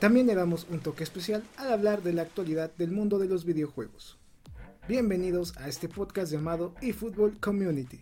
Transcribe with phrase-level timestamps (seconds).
[0.00, 3.44] También le damos un toque especial al hablar de la actualidad del mundo de los
[3.44, 4.16] videojuegos.
[4.88, 8.00] Bienvenidos a este podcast llamado eFootball Community.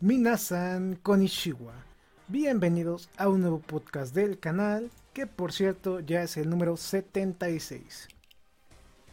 [0.00, 1.74] Minasan Konishiwa.
[2.26, 8.08] Bienvenidos a un nuevo podcast del canal, que por cierto ya es el número 76.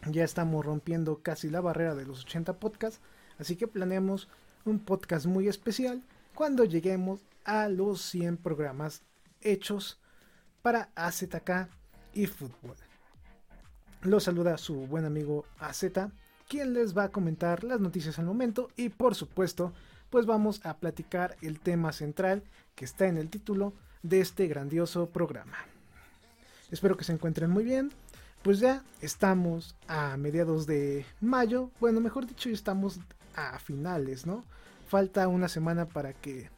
[0.09, 2.99] Ya estamos rompiendo casi la barrera de los 80 podcasts,
[3.37, 4.27] así que planeamos
[4.69, 6.03] un podcast muy especial
[6.35, 9.01] cuando lleguemos a los 100 programas
[9.41, 9.99] hechos
[10.61, 11.69] para AZK
[12.13, 12.75] y fútbol.
[14.01, 15.85] Los saluda su buen amigo AZ,
[16.47, 19.73] quien les va a comentar las noticias al momento y por supuesto
[20.09, 22.43] pues vamos a platicar el tema central
[22.75, 23.73] que está en el título
[24.03, 25.57] de este grandioso programa.
[26.71, 27.91] Espero que se encuentren muy bien.
[28.41, 32.99] Pues ya estamos a mediados de mayo, bueno, mejor dicho, estamos
[33.39, 34.43] a finales, ¿no?
[34.87, 36.49] Falta una semana para que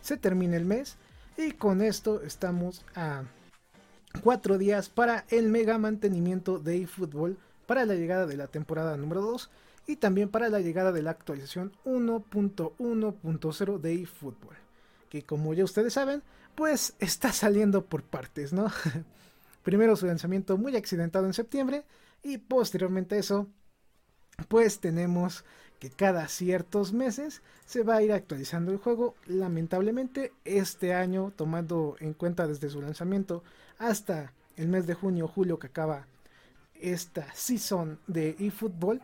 [0.00, 0.96] se termine el mes
[1.36, 3.22] y con esto estamos a
[4.22, 9.20] cuatro días para el mega mantenimiento de eFootball para la llegada de la temporada número
[9.20, 9.50] 2
[9.86, 14.56] y también para la llegada de la actualización 1.1.0 de eFootball,
[15.08, 16.22] que como ya ustedes saben,
[16.54, 18.72] pues está saliendo por partes, ¿no?
[19.62, 21.84] Primero su lanzamiento muy accidentado en septiembre
[22.22, 23.46] y posteriormente a eso,
[24.48, 25.44] pues tenemos
[25.78, 29.14] que cada ciertos meses se va a ir actualizando el juego.
[29.26, 33.42] Lamentablemente este año, tomando en cuenta desde su lanzamiento
[33.78, 36.06] hasta el mes de junio o julio que acaba
[36.80, 39.00] esta season de eFootball,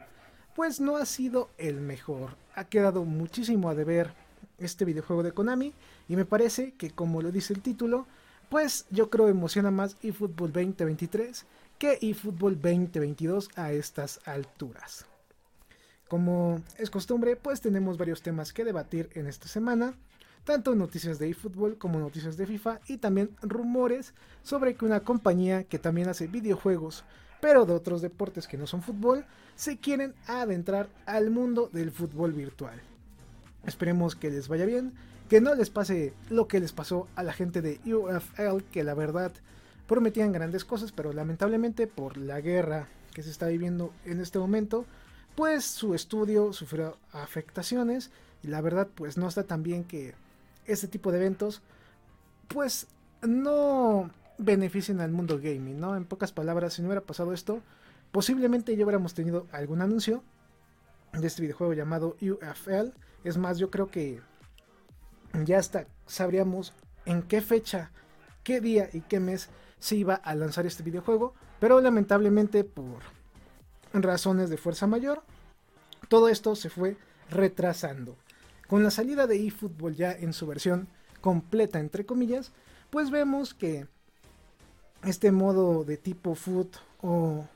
[0.55, 2.37] pues no ha sido el mejor.
[2.55, 4.13] Ha quedado muchísimo a deber
[4.59, 5.73] este videojuego de Konami
[6.09, 8.07] y me parece que como lo dice el título,
[8.49, 11.45] pues yo creo emociona más eFootball 2023
[11.79, 15.07] que eFootball 2022 a estas alturas.
[16.09, 19.95] Como es costumbre, pues tenemos varios temas que debatir en esta semana,
[20.45, 25.65] tanto noticias de eFootball como noticias de FIFA y también rumores sobre que una compañía
[25.65, 27.05] que también hace videojuegos
[27.45, 32.33] pero de otros deportes que no son fútbol, se quieren adentrar al mundo del fútbol
[32.33, 32.81] virtual.
[33.67, 34.95] Esperemos que les vaya bien,
[35.29, 38.95] que no les pase lo que les pasó a la gente de UFL, que la
[38.95, 39.31] verdad
[39.87, 44.87] prometían grandes cosas, pero lamentablemente por la guerra que se está viviendo en este momento,
[45.35, 48.11] pues su estudio sufrió afectaciones
[48.43, 50.15] y la verdad pues no está tan bien que
[50.67, 51.63] este tipo de eventos
[52.49, 52.87] pues
[53.23, 55.97] no beneficien al mundo gaming, ¿no?
[55.97, 57.61] En pocas palabras, si no hubiera pasado esto,
[58.13, 60.23] posiblemente ya hubiéramos tenido algún anuncio
[61.13, 62.93] de este videojuego llamado UFL.
[63.25, 64.21] Es más, yo creo que
[65.45, 66.73] ya hasta sabríamos
[67.07, 67.91] en qué fecha,
[68.43, 73.03] qué día y qué mes se iba a lanzar este videojuego, pero lamentablemente por
[74.03, 75.23] razones de fuerza mayor,
[76.09, 76.97] todo esto se fue
[77.31, 78.17] retrasando.
[78.67, 80.89] Con la salida de eFootball ya en su versión
[81.21, 82.53] completa, entre comillas,
[82.91, 83.87] pues vemos que
[85.05, 87.47] este modo de tipo foot o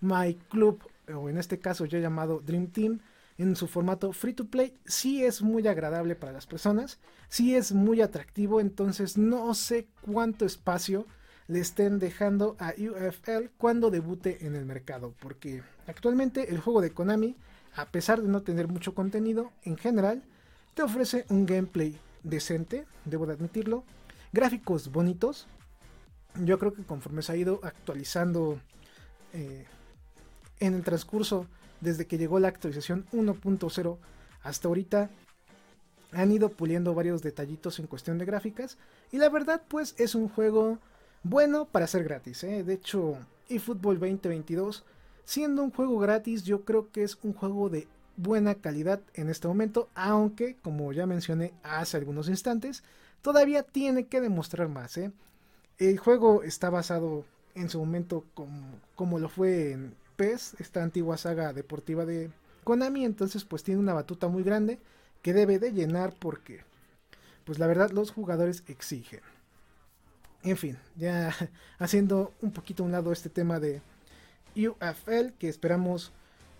[0.00, 0.80] my club
[1.14, 3.00] o en este caso yo llamado dream team
[3.38, 6.98] en su formato free to play sí es muy agradable para las personas
[7.28, 11.06] sí es muy atractivo entonces no sé cuánto espacio
[11.48, 16.90] le estén dejando a UFL cuando debute en el mercado porque actualmente el juego de
[16.90, 17.36] Konami
[17.74, 20.22] a pesar de no tener mucho contenido en general
[20.74, 23.84] te ofrece un gameplay decente debo de admitirlo
[24.36, 25.46] gráficos bonitos.
[26.44, 28.60] Yo creo que conforme se ha ido actualizando
[29.32, 29.64] eh,
[30.60, 31.46] en el transcurso
[31.80, 33.98] desde que llegó la actualización 1.0
[34.42, 35.10] hasta ahorita
[36.12, 38.76] han ido puliendo varios detallitos en cuestión de gráficas.
[39.10, 40.78] Y la verdad pues es un juego
[41.28, 42.62] bueno para ser gratis ¿eh?
[42.62, 43.18] de hecho
[43.48, 44.84] eFootball 2022
[45.24, 49.48] siendo un juego gratis yo creo que es un juego de buena calidad en este
[49.48, 52.84] momento aunque como ya mencioné hace algunos instantes
[53.22, 55.10] todavía tiene que demostrar más ¿eh?
[55.78, 57.24] El juego está basado
[57.54, 62.30] en su momento como, como lo fue en PES, esta antigua saga deportiva de
[62.64, 64.78] Konami, entonces pues tiene una batuta muy grande
[65.22, 66.60] que debe de llenar porque
[67.44, 69.20] pues la verdad los jugadores exigen.
[70.46, 71.34] En fin, ya
[71.78, 73.82] haciendo un poquito a un lado este tema de
[74.56, 76.12] UFL que esperamos,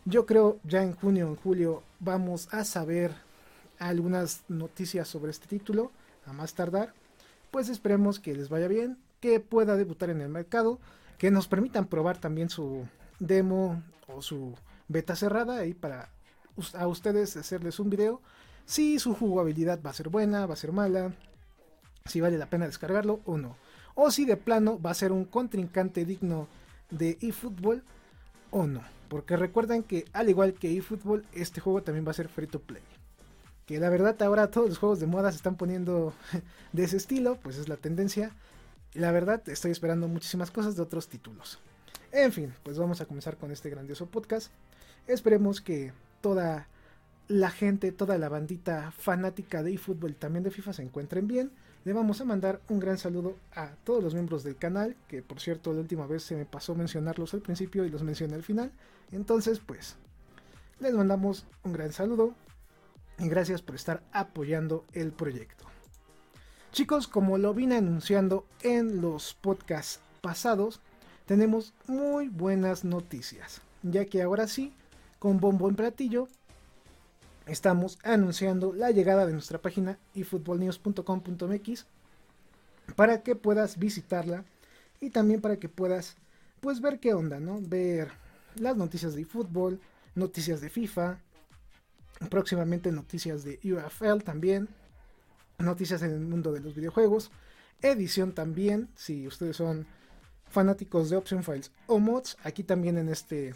[0.04, 3.12] yo creo ya en junio o en julio vamos a saber
[3.78, 5.92] algunas noticias sobre este título,
[6.26, 6.92] a más tardar
[7.50, 10.78] pues esperemos que les vaya bien, que pueda debutar en el mercado,
[11.16, 12.86] que nos permitan probar también su
[13.18, 14.54] demo o su
[14.88, 16.10] beta cerrada ahí para
[16.74, 18.20] a ustedes hacerles un video
[18.66, 21.14] si su jugabilidad va a ser buena, va a ser mala,
[22.04, 23.56] si vale la pena descargarlo o no.
[23.96, 26.46] O si de plano va a ser un contrincante digno
[26.90, 27.82] de eFootball
[28.50, 28.82] o no.
[29.08, 32.60] Porque recuerden que al igual que eFootball, este juego también va a ser free to
[32.60, 32.82] play.
[33.64, 36.12] Que la verdad ahora todos los juegos de moda se están poniendo
[36.72, 38.32] de ese estilo, pues es la tendencia.
[38.92, 41.58] La verdad estoy esperando muchísimas cosas de otros títulos.
[42.12, 44.52] En fin, pues vamos a comenzar con este grandioso podcast.
[45.06, 46.68] Esperemos que toda
[47.28, 51.50] la gente, toda la bandita fanática de eFootball también de FIFA se encuentren bien.
[51.86, 55.38] Le vamos a mandar un gran saludo a todos los miembros del canal, que por
[55.38, 58.72] cierto la última vez se me pasó mencionarlos al principio y los mencioné al final.
[59.12, 59.94] Entonces, pues,
[60.80, 62.34] les mandamos un gran saludo
[63.20, 65.64] y gracias por estar apoyando el proyecto.
[66.72, 70.80] Chicos, como lo vine anunciando en los podcasts pasados,
[71.24, 74.74] tenemos muy buenas noticias, ya que ahora sí,
[75.20, 76.26] con bombo en platillo,
[77.46, 81.86] estamos anunciando la llegada de nuestra página efootballnews.com.mx
[82.94, 84.44] para que puedas visitarla
[85.00, 86.16] y también para que puedas
[86.60, 87.60] pues ver qué onda, ¿no?
[87.60, 88.10] Ver
[88.56, 89.80] las noticias de fútbol,
[90.14, 91.18] noticias de FIFA,
[92.30, 94.68] próximamente noticias de UFL también,
[95.58, 97.30] noticias en el mundo de los videojuegos,
[97.82, 99.86] edición también, si ustedes son
[100.48, 103.54] fanáticos de Option Files o mods, aquí también en este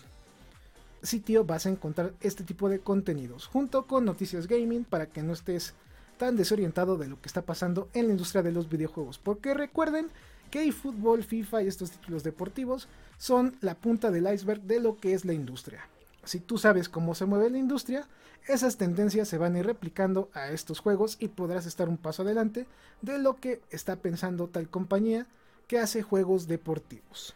[1.03, 5.33] sitio vas a encontrar este tipo de contenidos, junto con noticias gaming para que no
[5.33, 5.75] estés
[6.19, 9.19] tan desorientado de lo que está pasando en la industria de los videojuegos.
[9.19, 10.09] Porque recuerden
[10.51, 15.15] que eFootball, FIFA y estos títulos deportivos son la punta del iceberg de lo que
[15.15, 15.89] es la industria.
[16.25, 18.07] Si tú sabes cómo se mueve la industria,
[18.47, 22.23] esas tendencias se van a ir replicando a estos juegos y podrás estar un paso
[22.23, 22.67] adelante
[23.01, 25.27] de lo que está pensando tal compañía
[25.67, 27.35] que hace juegos deportivos.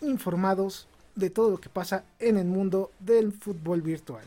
[0.00, 4.24] informados de todo lo que pasa en el mundo del fútbol virtual.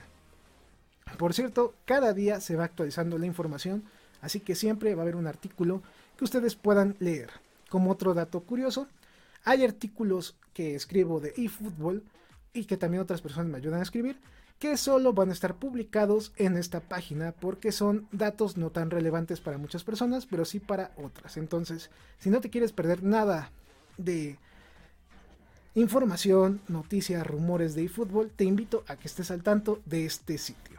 [1.18, 3.83] Por cierto, cada día se va actualizando la información
[4.22, 5.82] Así que siempre va a haber un artículo
[6.18, 7.30] que ustedes puedan leer.
[7.70, 8.88] Como otro dato curioso,
[9.44, 12.04] hay artículos que escribo de eFootball
[12.54, 14.20] y que también otras personas me ayudan a escribir
[14.62, 19.42] que solo van a estar publicados en esta página porque son datos no tan relevantes
[19.42, 21.38] para muchas personas, pero sí para otras.
[21.38, 21.90] Entonces,
[22.20, 23.50] si no te quieres perder nada
[23.98, 24.38] de
[25.74, 30.78] información, noticias, rumores de eFootball, te invito a que estés al tanto de este sitio.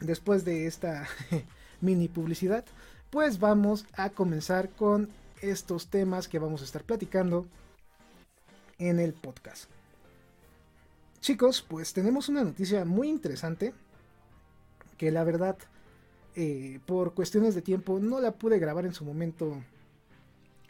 [0.00, 1.06] Después de esta
[1.80, 2.64] mini publicidad,
[3.10, 5.08] pues vamos a comenzar con
[5.40, 7.46] estos temas que vamos a estar platicando
[8.78, 9.70] en el podcast.
[11.20, 13.74] Chicos, pues tenemos una noticia muy interesante
[14.96, 15.56] que la verdad
[16.34, 19.62] eh, por cuestiones de tiempo no la pude grabar en su momento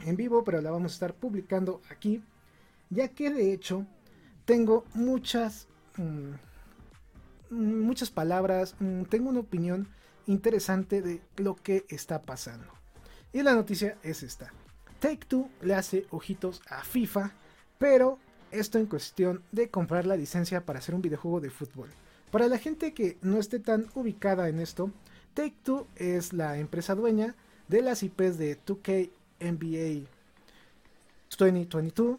[0.05, 2.23] en vivo, pero la vamos a estar publicando aquí,
[2.89, 3.85] ya que de hecho
[4.45, 5.67] tengo muchas
[5.97, 6.31] mm,
[7.51, 9.87] muchas palabras, mm, tengo una opinión
[10.27, 12.71] interesante de lo que está pasando.
[13.33, 14.51] Y la noticia es esta.
[14.99, 17.31] Take Two le hace ojitos a FIFA,
[17.77, 18.19] pero
[18.51, 21.89] esto en cuestión de comprar la licencia para hacer un videojuego de fútbol.
[22.31, 24.91] Para la gente que no esté tan ubicada en esto,
[25.33, 27.35] Take Two es la empresa dueña
[27.67, 29.09] de las IPs de 2K
[29.39, 30.07] NBA
[31.37, 32.17] 2022,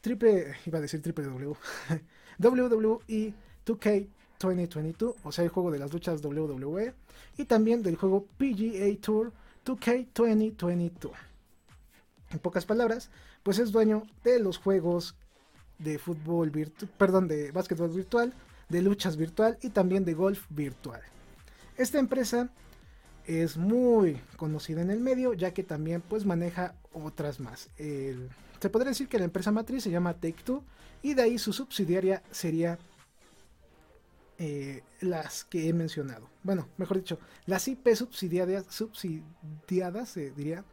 [0.00, 1.54] triple, iba a decir triple W,
[2.38, 4.06] WWE 2K
[4.46, 6.94] 2022, o sea, el juego de las luchas WWE,
[7.36, 9.32] y también del juego PGA Tour
[9.64, 11.12] 2K 2022.
[12.30, 13.10] En pocas palabras,
[13.42, 15.16] pues es dueño de los juegos
[15.78, 18.32] de fútbol virtual, perdón, de básquetbol virtual,
[18.68, 21.00] de luchas virtual y también de golf virtual.
[21.76, 22.50] Esta empresa
[23.26, 27.68] es muy conocida en el medio, ya que también pues maneja otras más.
[27.76, 30.62] se podría decir que la empresa matriz se llama Take Two
[31.02, 32.78] y de ahí su subsidiaria sería
[34.38, 36.28] eh, las que he mencionado.
[36.42, 40.64] Bueno, mejor dicho, las IP subsidiadas, diría,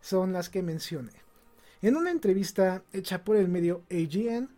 [0.00, 1.12] son las que mencioné.
[1.82, 4.48] En una entrevista hecha por el medio AGN,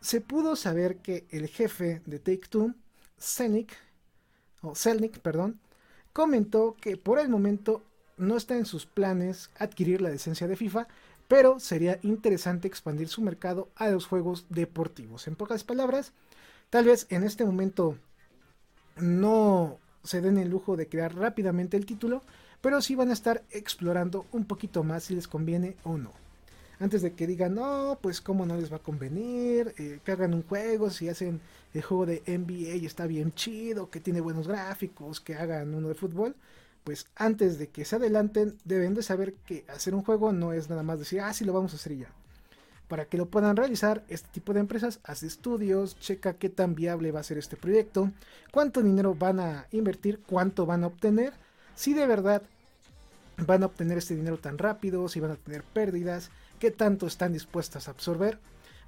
[0.00, 2.74] se pudo saber que el jefe de Take Two,
[3.18, 3.76] Selnick,
[4.62, 4.74] o
[5.22, 5.60] perdón,
[6.12, 7.82] comentó que por el momento
[8.16, 10.88] no está en sus planes adquirir la licencia de FIFA,
[11.28, 15.28] pero sería interesante expandir su mercado a los juegos deportivos.
[15.28, 16.12] En pocas palabras,
[16.70, 17.98] tal vez en este momento
[18.96, 22.22] no se den el lujo de crear rápidamente el título,
[22.60, 26.12] pero sí van a estar explorando un poquito más si les conviene o no.
[26.78, 30.32] Antes de que digan, no, pues cómo no les va a convenir, eh, que hagan
[30.32, 31.40] un juego, si hacen
[31.74, 35.88] el juego de NBA y está bien chido, que tiene buenos gráficos, que hagan uno
[35.88, 36.34] de fútbol,
[36.84, 40.70] pues antes de que se adelanten deben de saber que hacer un juego no es
[40.70, 42.08] nada más decir, ah, sí lo vamos a hacer ya.
[42.90, 47.12] Para que lo puedan realizar, este tipo de empresas hace estudios, checa qué tan viable
[47.12, 48.10] va a ser este proyecto,
[48.50, 51.32] cuánto dinero van a invertir, cuánto van a obtener,
[51.76, 52.42] si de verdad
[53.46, 57.32] van a obtener este dinero tan rápido, si van a tener pérdidas, qué tanto están
[57.32, 58.40] dispuestas a absorber.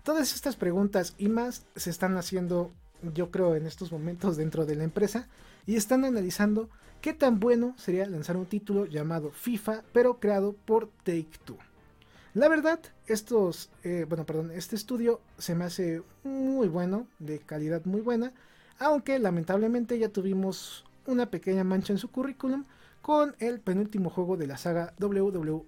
[0.02, 2.72] Todas estas preguntas y más se están haciendo,
[3.14, 5.28] yo creo, en estos momentos dentro de la empresa
[5.64, 6.68] y están analizando
[7.00, 11.56] qué tan bueno sería lanzar un título llamado FIFA, pero creado por Take Two.
[12.34, 17.84] La verdad, estos, eh, bueno, perdón, este estudio se me hace muy bueno, de calidad
[17.84, 18.32] muy buena,
[18.78, 22.64] aunque lamentablemente ya tuvimos una pequeña mancha en su currículum
[23.02, 25.66] con el penúltimo juego de la saga WWE,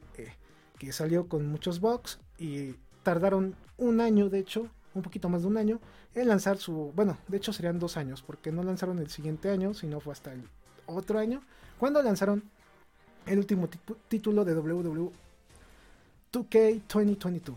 [0.79, 5.49] que salió con muchos bugs y tardaron un año, de hecho, un poquito más de
[5.49, 5.81] un año,
[6.15, 9.75] en lanzar su, bueno, de hecho serían dos años, porque no lanzaron el siguiente año,
[9.75, 10.49] sino fue hasta el
[10.87, 11.43] otro año,
[11.79, 12.43] cuando lanzaron
[13.27, 13.69] el último
[14.09, 15.13] título de WWE
[16.35, 17.57] 2K 2022,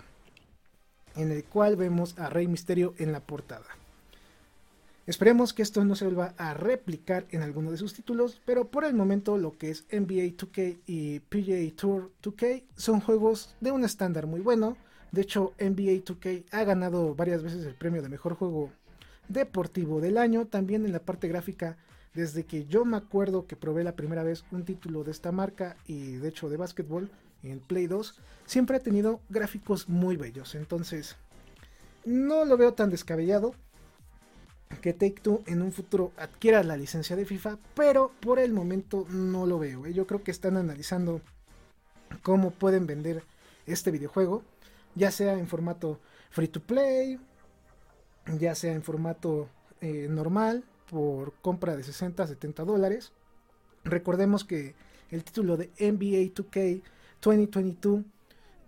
[1.16, 3.66] en el cual vemos a Rey Misterio en la portada.
[5.08, 8.86] Esperemos que esto no se vuelva a replicar en alguno de sus títulos, pero por
[8.86, 13.84] el momento lo que es NBA 2K y PGA Tour 2K son juegos de un
[13.84, 14.78] estándar muy bueno.
[15.12, 18.70] De hecho, NBA 2K ha ganado varias veces el premio de mejor juego
[19.28, 20.46] deportivo del año.
[20.46, 21.78] También en la parte gráfica,
[22.14, 25.78] desde que yo me acuerdo que probé la primera vez un título de esta marca
[25.88, 27.10] y de hecho de básquetbol
[27.44, 30.56] en Play 2, siempre ha tenido gráficos muy bellos.
[30.56, 31.15] Entonces,
[32.06, 33.53] no lo veo tan descabellado
[34.82, 39.06] que Take Two en un futuro adquiera la licencia de FIFA, pero por el momento
[39.10, 39.86] no lo veo.
[39.86, 39.94] ¿eh?
[39.94, 41.22] Yo creo que están analizando
[42.22, 43.24] cómo pueden vender
[43.65, 44.44] este videojuego,
[44.96, 47.20] ya sea en formato free to play,
[48.39, 49.50] ya sea en formato
[49.82, 53.12] eh, normal, por compra de 60 a 70 dólares.
[53.84, 54.75] Recordemos que
[55.12, 56.82] el título de NBA 2K
[57.22, 58.04] 2022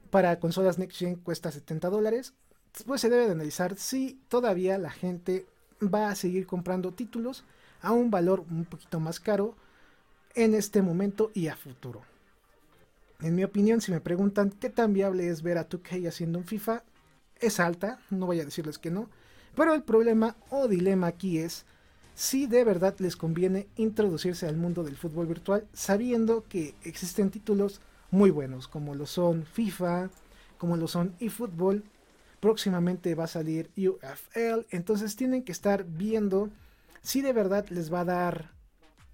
[0.09, 2.33] para consolas Next Gen cuesta 70 dólares.
[2.73, 5.45] Después se debe de analizar si todavía la gente
[5.81, 7.43] va a seguir comprando títulos
[7.81, 9.55] a un valor un poquito más caro
[10.35, 12.01] en este momento y a futuro.
[13.21, 16.45] En mi opinión, si me preguntan qué tan viable es ver a 2K haciendo un
[16.45, 16.83] FIFA,
[17.39, 19.09] es alta, no voy a decirles que no,
[19.55, 21.65] pero el problema o dilema aquí es
[22.15, 27.81] si de verdad les conviene introducirse al mundo del fútbol virtual sabiendo que existen títulos
[28.11, 30.09] muy buenos como lo son FIFA,
[30.57, 31.83] como lo son eFootball.
[32.39, 36.49] Próximamente va a salir UFL, entonces tienen que estar viendo
[37.01, 38.51] si de verdad les va a dar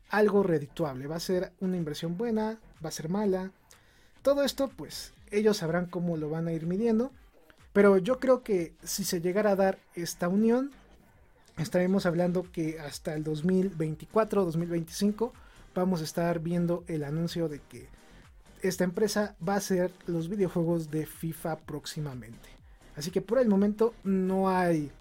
[0.10, 3.52] algo redituable, va a ser una inversión buena, va a ser mala,
[4.22, 7.12] todo esto pues ellos sabrán cómo lo van a ir midiendo,
[7.74, 10.72] pero yo creo que si se llegara a dar esta unión,
[11.58, 15.32] estaremos hablando que hasta el 2024-2025
[15.74, 17.88] vamos a estar viendo el anuncio de que
[18.68, 22.50] esta empresa va a hacer los videojuegos de FIFA próximamente.
[22.96, 24.92] Así que por el momento no hay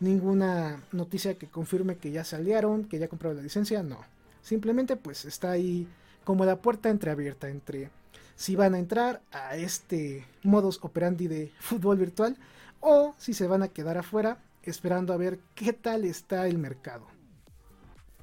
[0.00, 3.98] ninguna noticia que confirme que ya salieron, que ya compraron la licencia, no.
[4.42, 5.86] Simplemente pues está ahí
[6.24, 7.90] como la puerta entreabierta entre
[8.34, 12.36] si van a entrar a este modus operandi de fútbol virtual
[12.80, 17.06] o si se van a quedar afuera esperando a ver qué tal está el mercado.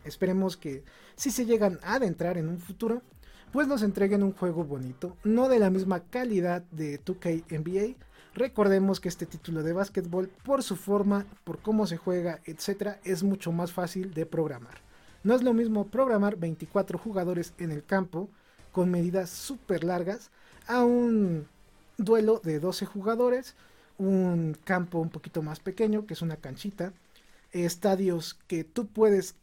[0.03, 0.84] Esperemos que
[1.15, 3.01] si se llegan a adentrar en un futuro,
[3.51, 7.96] pues nos entreguen un juego bonito, no de la misma calidad de 2K NBA,
[8.36, 13.24] Recordemos que este título de básquetbol, por su forma, por cómo se juega, etc., es
[13.24, 14.75] mucho más fácil de programar.
[15.24, 18.29] No es lo mismo programar 24 jugadores en el campo
[18.72, 20.32] con medidas súper largas
[20.68, 21.48] a un
[21.98, 23.56] duelo de 12 jugadores,
[23.98, 26.94] un campo un poquito más pequeño, que es una canchita,
[27.51, 29.36] estadios que tú puedes,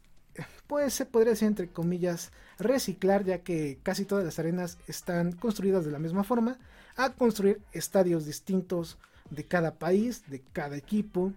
[0.67, 5.85] pues se podría decir entre comillas, reciclar, ya que casi todas las arenas están construidas
[5.85, 6.57] de la misma forma,
[6.95, 8.97] a construir estadios distintos
[9.29, 11.33] de cada país, de cada equipo,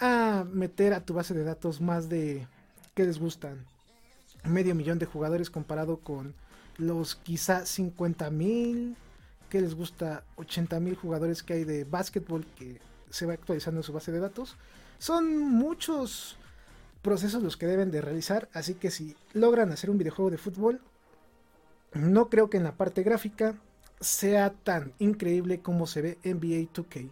[0.00, 2.46] a meter a tu base de datos más de,
[2.94, 3.64] ¿qué les gustan?
[4.44, 6.34] Medio millón de jugadores comparado con
[6.76, 8.96] los quizá 50 mil,
[9.48, 13.84] que les gusta 80 mil jugadores que hay de básquetbol que se va actualizando en
[13.84, 14.56] su base de datos.
[14.98, 16.36] Son muchos
[17.04, 20.80] procesos los que deben de realizar, así que si logran hacer un videojuego de fútbol,
[21.92, 23.54] no creo que en la parte gráfica
[24.00, 27.10] sea tan increíble como se ve NBA 2K.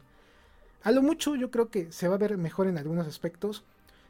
[0.83, 3.65] A lo mucho yo creo que se va a ver mejor en algunos aspectos,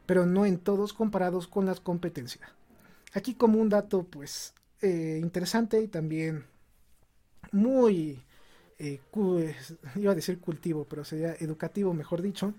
[0.07, 2.49] pero no en todos comparados con las competencias.
[3.13, 6.47] Aquí como un dato pues eh, interesante y también
[7.51, 8.23] muy,
[8.79, 9.01] eh,
[9.97, 12.55] iba a decir cultivo, pero sería educativo mejor dicho,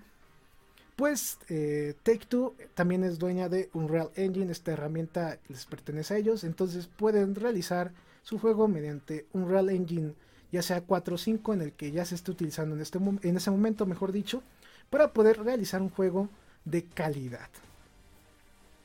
[0.96, 6.18] pues eh, Take Two también es dueña de Unreal Engine, esta herramienta les pertenece a
[6.18, 10.14] ellos, entonces pueden realizar su juego mediante Unreal Engine
[10.54, 13.38] ya sea 4 o 5 en el que ya se está utilizando en, este, en
[13.38, 14.44] ese momento, mejor dicho,
[14.92, 16.30] para poder realizar un juego
[16.64, 17.50] de calidad.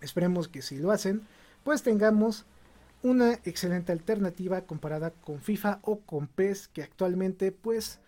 [0.01, 1.21] Esperemos que si lo hacen,
[1.65, 2.47] pues tengamos
[3.03, 8.01] una excelente alternativa comparada con FIFA o con PES que actualmente pues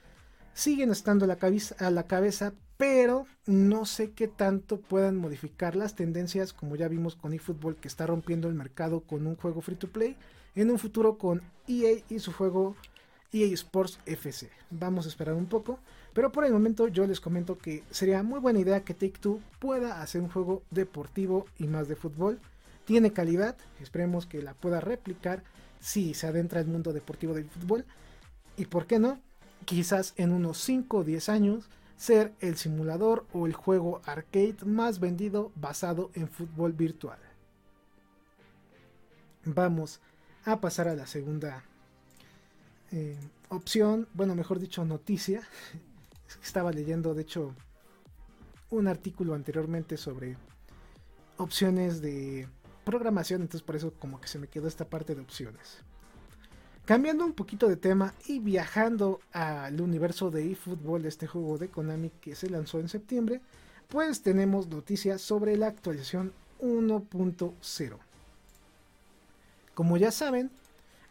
[0.55, 5.97] siguen estando la, cabeza, a la cabeza pero no sé qué tanto puedan modificar las
[5.97, 9.77] tendencias como ya vimos con eFootball que está rompiendo el mercado con un juego free
[9.77, 10.17] to play
[10.55, 12.75] en un futuro con EA y su juego
[13.35, 14.49] EA Sports FC.
[14.71, 15.79] Vamos a esperar un poco,
[16.15, 19.43] pero por el momento yo les comento que sería muy buena idea que Take Two
[19.59, 22.41] pueda hacer un juego deportivo y más de fútbol.
[22.87, 25.45] Tiene calidad, esperemos que la pueda replicar
[25.81, 27.85] si se adentra el mundo deportivo del fútbol.
[28.57, 29.21] Y por qué no,
[29.67, 31.69] quizás en unos 5 o 10 años
[32.01, 37.19] ser el simulador o el juego arcade más vendido basado en fútbol virtual.
[39.45, 40.01] Vamos
[40.47, 41.63] a pasar a la segunda
[42.91, 43.19] eh,
[43.51, 45.43] opción, bueno, mejor dicho, noticia.
[46.43, 47.55] Estaba leyendo, de hecho,
[48.71, 50.39] un artículo anteriormente sobre
[51.37, 52.49] opciones de
[52.83, 55.85] programación, entonces por eso como que se me quedó esta parte de opciones.
[56.91, 62.11] Cambiando un poquito de tema y viajando al universo de eFootball, este juego de Konami
[62.21, 63.41] que se lanzó en septiembre,
[63.87, 67.97] pues tenemos noticias sobre la actualización 1.0.
[69.73, 70.51] Como ya saben,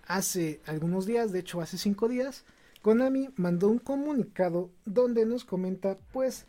[0.05, 2.43] hace algunos días, de hecho hace 5 días,
[2.81, 6.45] Konami mandó un comunicado donde nos comenta pues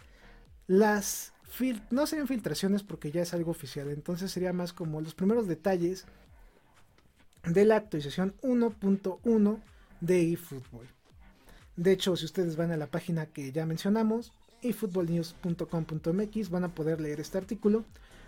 [0.66, 1.32] las
[1.90, 6.04] no serían filtraciones porque ya es algo oficial, entonces sería más como los primeros detalles
[7.44, 9.60] de la actualización 1.1
[10.00, 10.88] de eFootball.
[11.76, 17.00] De hecho, si ustedes van a la página que ya mencionamos, efootballnews.com.mx, van a poder
[17.00, 17.84] leer este artículo,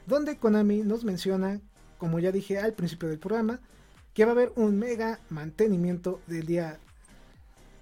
[0.06, 1.60] donde Konami nos menciona,
[1.98, 3.60] como ya dije al principio del programa,
[4.14, 6.78] que va a haber un mega mantenimiento del día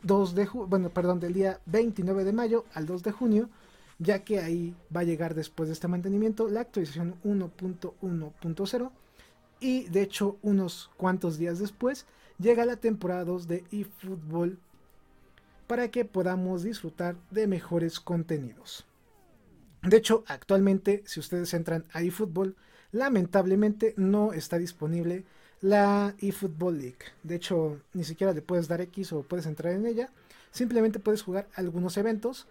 [0.02, 3.50] 2 de bueno, perdón, del día 29 de mayo al 2 de junio,
[3.98, 8.90] ya que ahí va a llegar después de este mantenimiento la actualización 1.1.0
[9.60, 12.06] y de hecho unos cuantos días después
[12.38, 14.58] llega la temporada 2 de eFootball
[15.66, 18.86] para que podamos disfrutar de mejores contenidos.
[19.82, 22.56] De hecho, actualmente si ustedes entran a eFootball,
[22.92, 25.24] lamentablemente no está disponible
[25.60, 26.98] la eFootball League.
[27.22, 30.10] De hecho, ni siquiera le puedes dar X o puedes entrar en ella.
[30.50, 32.46] Simplemente puedes jugar algunos eventos.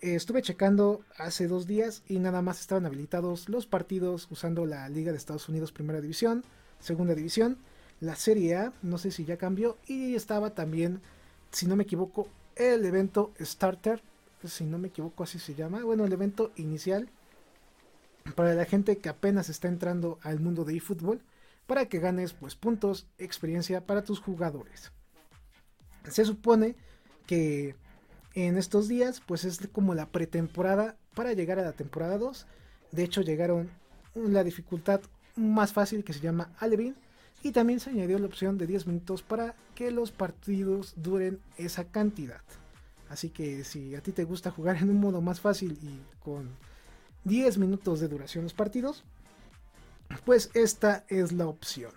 [0.00, 4.88] Eh, estuve checando hace dos días y nada más estaban habilitados los partidos usando la
[4.88, 6.44] Liga de Estados Unidos Primera División,
[6.80, 7.56] Segunda División,
[8.00, 11.00] la Serie A, no sé si ya cambió, y estaba también,
[11.50, 14.02] si no me equivoco, el evento Starter,
[14.44, 17.08] si no me equivoco así se llama, bueno, el evento inicial
[18.34, 21.22] para la gente que apenas está entrando al mundo de eFootball
[21.66, 24.92] para que ganes pues puntos, experiencia para tus jugadores.
[26.08, 26.76] Se supone
[27.26, 27.76] que
[28.36, 32.46] en estos días pues es como la pretemporada para llegar a la temporada 2.
[32.92, 33.70] De hecho llegaron
[34.14, 35.00] la dificultad
[35.34, 36.94] más fácil que se llama Alevin
[37.42, 41.84] y también se añadió la opción de 10 minutos para que los partidos duren esa
[41.84, 42.42] cantidad.
[43.08, 46.50] Así que si a ti te gusta jugar en un modo más fácil y con
[47.24, 49.02] 10 minutos de duración los partidos,
[50.24, 51.92] pues esta es la opción.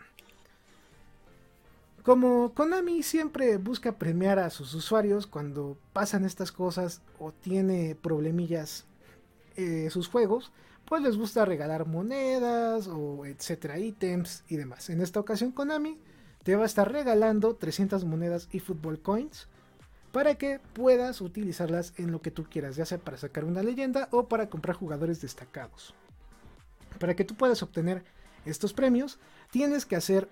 [2.04, 8.86] Como Konami siempre busca premiar a sus usuarios cuando pasan estas cosas o tiene problemillas
[9.58, 10.52] eh, sus juegos,
[10.86, 14.90] pues les gusta regalar monedas o etcétera, ítems y demás.
[14.90, 16.00] En esta ocasión Konami
[16.44, 19.48] te va a estar regalando 300 monedas y football coins
[20.12, 24.08] para que puedas utilizarlas en lo que tú quieras, ya sea para sacar una leyenda
[24.12, 25.94] o para comprar jugadores destacados.
[26.98, 28.04] Para que tú puedas obtener
[28.46, 29.20] estos premios,
[29.52, 30.30] tienes que hacer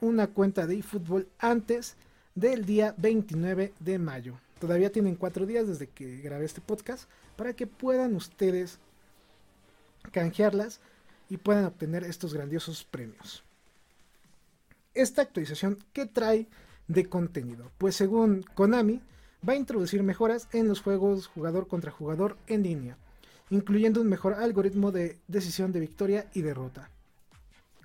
[0.00, 1.96] una cuenta de eFootball antes
[2.34, 4.38] del día 29 de mayo.
[4.58, 8.78] Todavía tienen cuatro días desde que grabé este podcast para que puedan ustedes
[10.12, 10.80] canjearlas
[11.28, 13.42] y puedan obtener estos grandiosos premios.
[14.94, 16.48] Esta actualización, ¿qué trae
[16.88, 17.70] de contenido?
[17.78, 19.00] Pues según Konami,
[19.48, 22.96] va a introducir mejoras en los juegos jugador contra jugador en línea
[23.50, 26.88] incluyendo un mejor algoritmo de decisión de victoria y derrota.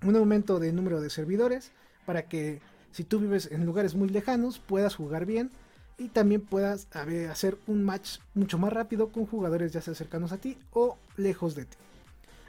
[0.03, 1.71] Un aumento de número de servidores
[2.05, 5.51] para que si tú vives en lugares muy lejanos, puedas jugar bien
[5.97, 10.37] y también puedas hacer un match mucho más rápido con jugadores ya sea cercanos a
[10.37, 11.77] ti o lejos de ti.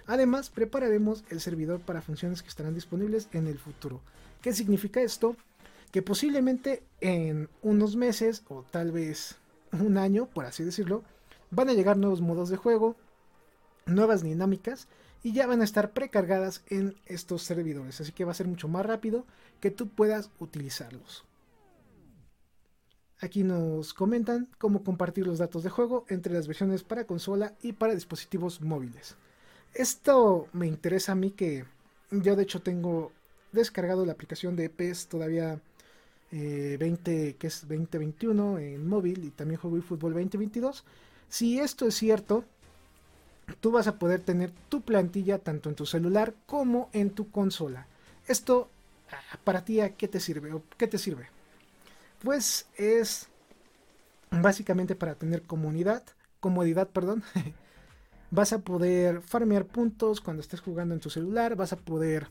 [0.07, 4.01] Además, prepararemos el servidor para funciones que estarán disponibles en el futuro.
[4.41, 5.37] ¿Qué significa esto?
[5.91, 9.37] Que posiblemente en unos meses o tal vez
[9.73, 11.03] un año, por así decirlo,
[11.51, 12.97] van a llegar nuevos modos de juego,
[13.87, 14.87] nuevas dinámicas
[15.23, 18.01] y ya van a estar precargadas en estos servidores.
[18.01, 19.25] Así que va a ser mucho más rápido
[19.61, 21.25] que tú puedas utilizarlos.
[23.21, 27.73] Aquí nos comentan cómo compartir los datos de juego entre las versiones para consola y
[27.73, 29.17] para dispositivos móviles.
[29.73, 31.65] Esto me interesa a mí que
[32.11, 33.13] yo de hecho tengo
[33.53, 35.61] descargado la aplicación de PES todavía
[36.31, 40.85] 20 eh, que es 2021 en móvil y también juego eFootball 2022.
[41.29, 42.45] Si esto es cierto,
[43.61, 47.87] tú vas a poder tener tu plantilla tanto en tu celular como en tu consola.
[48.27, 48.69] Esto
[49.11, 51.29] ah, para ti a qué te sirve qué te sirve?
[52.23, 53.29] Pues es
[54.31, 56.03] básicamente para tener comunidad,
[56.41, 57.23] comodidad, perdón.
[58.31, 62.29] vas a poder farmear puntos cuando estés jugando en tu celular, vas a poder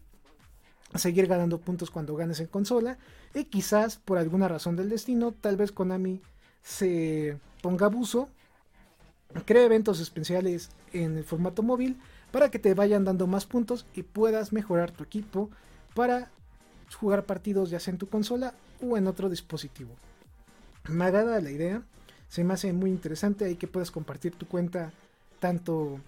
[0.94, 2.98] seguir ganando puntos cuando ganes en consola
[3.34, 6.22] y quizás por alguna razón del destino, tal vez Konami
[6.62, 8.30] se ponga abuso,
[9.44, 11.98] cree eventos especiales en el formato móvil
[12.32, 15.50] para que te vayan dando más puntos y puedas mejorar tu equipo
[15.94, 16.32] para
[17.00, 19.92] jugar partidos ya sea en tu consola o en otro dispositivo.
[20.88, 21.82] Me agrada la idea,
[22.30, 24.94] se me hace muy interesante ahí que puedas compartir tu cuenta
[25.40, 26.00] tanto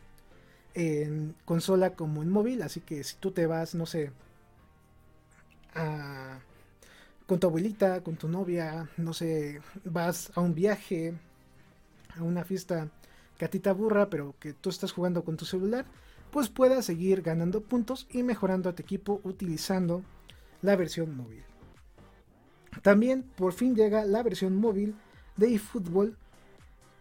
[0.74, 4.12] en consola como en móvil, así que si tú te vas, no sé,
[7.26, 11.14] con tu abuelita, con tu novia, no sé, vas a un viaje,
[12.16, 12.90] a una fiesta
[13.38, 13.74] que a ti te
[14.10, 15.86] pero que tú estás jugando con tu celular,
[16.32, 20.04] pues puedas seguir ganando puntos y mejorando a tu equipo utilizando
[20.62, 21.44] la versión móvil.
[22.82, 24.96] También por fin llega la versión móvil
[25.36, 26.16] de eFootball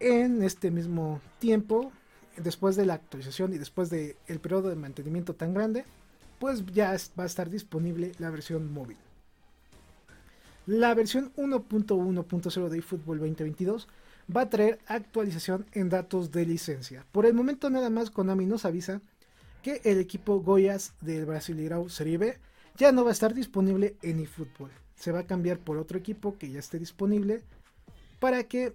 [0.01, 1.90] en este mismo tiempo,
[2.37, 5.85] después de la actualización y después del periodo de mantenimiento tan grande,
[6.38, 8.99] pues ya va a estar disponible la versión móvil.
[10.66, 13.88] La versión 1.1.0 de eFootball 2022
[14.35, 17.05] va a traer actualización en datos de licencia.
[17.12, 19.01] Por el momento nada más Konami nos avisa
[19.62, 22.39] que el equipo Goyas del Brasileirao Serie B
[22.77, 26.37] ya no va a estar disponible en eFootball se va a cambiar por otro equipo
[26.39, 27.43] que ya esté disponible
[28.19, 28.75] para que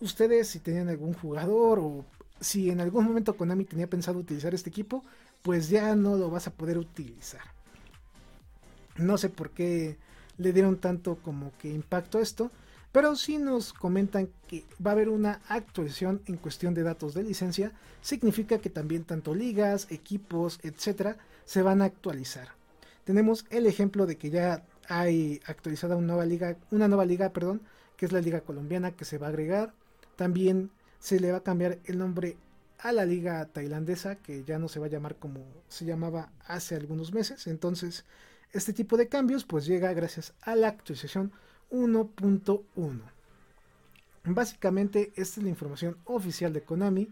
[0.00, 2.04] ustedes si tenían algún jugador o
[2.40, 5.02] si en algún momento Konami tenía pensado utilizar este equipo,
[5.42, 7.40] pues ya no lo vas a poder utilizar.
[8.96, 9.96] No sé por qué
[10.36, 12.50] le dieron tanto como que impacto a esto,
[12.96, 17.24] pero si nos comentan que va a haber una actualización en cuestión de datos de
[17.24, 22.48] licencia, significa que también tanto ligas, equipos, etcétera, se van a actualizar.
[23.04, 27.60] Tenemos el ejemplo de que ya hay actualizada una nueva liga, una nueva liga, perdón,
[27.98, 29.74] que es la liga colombiana que se va a agregar.
[30.16, 32.38] También se le va a cambiar el nombre
[32.78, 36.76] a la liga tailandesa, que ya no se va a llamar como se llamaba hace
[36.76, 37.46] algunos meses.
[37.46, 38.06] Entonces,
[38.52, 41.30] este tipo de cambios pues llega gracias a la actualización
[41.70, 43.00] 1.1.
[44.24, 47.08] Básicamente, esta es la información oficial de Konami.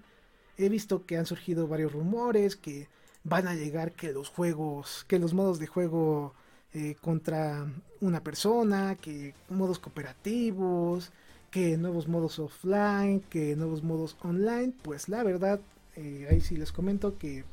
[0.56, 2.88] He visto que han surgido varios rumores que
[3.22, 6.34] van a llegar que los juegos, que los modos de juego
[6.72, 7.66] eh, contra
[8.00, 11.12] una persona, que modos cooperativos,
[11.50, 15.60] que nuevos modos offline, que nuevos modos online, pues la verdad,
[15.94, 17.44] eh, ahí sí les comento que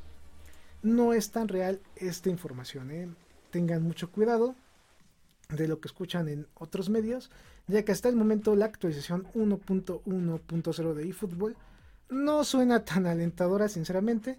[0.82, 2.90] no es tan real esta información.
[2.90, 3.10] ¿eh?
[3.52, 4.56] Tengan mucho cuidado
[5.52, 7.30] de lo que escuchan en otros medios,
[7.68, 11.56] ya que hasta el momento la actualización 1.1.0 de eFootball
[12.10, 14.38] no suena tan alentadora, sinceramente.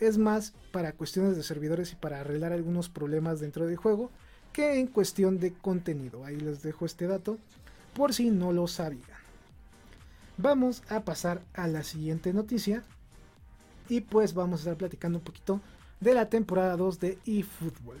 [0.00, 4.10] Es más para cuestiones de servidores y para arreglar algunos problemas dentro del juego
[4.52, 6.24] que en cuestión de contenido.
[6.24, 7.38] Ahí les dejo este dato
[7.94, 9.24] por si no lo sabían.
[10.36, 12.82] Vamos a pasar a la siguiente noticia
[13.88, 15.60] y pues vamos a estar platicando un poquito
[16.00, 18.00] de la temporada 2 de eFootball.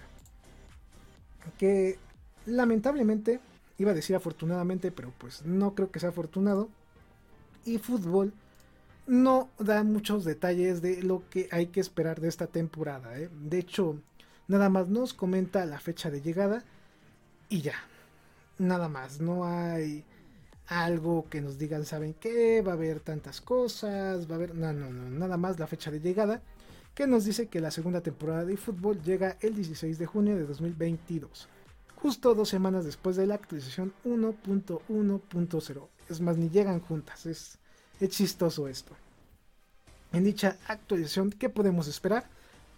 [1.58, 1.98] Que
[2.46, 3.40] lamentablemente,
[3.78, 6.68] iba a decir afortunadamente, pero pues no creo que sea afortunado.
[7.66, 8.32] eFootball
[9.06, 13.18] no da muchos detalles de lo que hay que esperar de esta temporada.
[13.18, 13.28] ¿eh?
[13.32, 13.98] De hecho,
[14.46, 16.62] Nada más nos comenta la fecha de llegada
[17.48, 17.74] y ya.
[18.58, 20.04] Nada más, no hay
[20.66, 22.60] algo que nos digan, ¿saben qué?
[22.60, 24.54] Va a haber tantas cosas, va a haber...
[24.54, 26.42] No, no, no, nada más la fecha de llegada
[26.94, 30.44] que nos dice que la segunda temporada de fútbol llega el 16 de junio de
[30.44, 31.48] 2022,
[32.04, 35.88] justo dos semanas después de la actualización 1.1.0.
[36.10, 37.58] Es más, ni llegan juntas, es,
[37.98, 38.94] es chistoso esto.
[40.12, 42.28] En dicha actualización, ¿qué podemos esperar?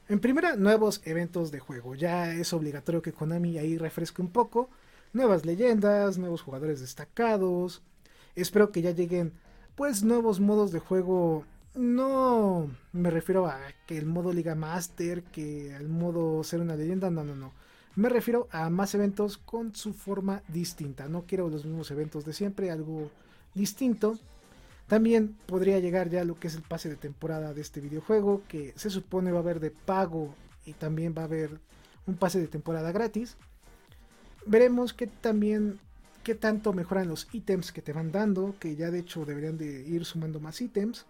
[0.08, 1.96] En primera, nuevos eventos de juego.
[1.96, 4.70] Ya es obligatorio que Konami ahí refresque un poco.
[5.12, 7.82] nuevas leyendas, nuevos jugadores destacados.
[8.36, 9.32] Espero que ya lleguen
[9.74, 11.44] pues nuevos modos de juego.
[11.74, 13.58] No me refiero a
[13.88, 17.65] que el modo Liga Master, que al modo ser una leyenda, no, no, no.
[17.96, 21.08] Me refiero a más eventos con su forma distinta.
[21.08, 23.10] No quiero los mismos eventos de siempre, algo
[23.54, 24.18] distinto.
[24.86, 28.74] También podría llegar ya lo que es el pase de temporada de este videojuego, que
[28.76, 30.34] se supone va a haber de pago
[30.66, 31.58] y también va a haber
[32.06, 33.36] un pase de temporada gratis.
[34.44, 35.80] Veremos que también
[36.22, 39.88] qué tanto mejoran los ítems que te van dando, que ya de hecho deberían de
[39.88, 41.06] ir sumando más ítems.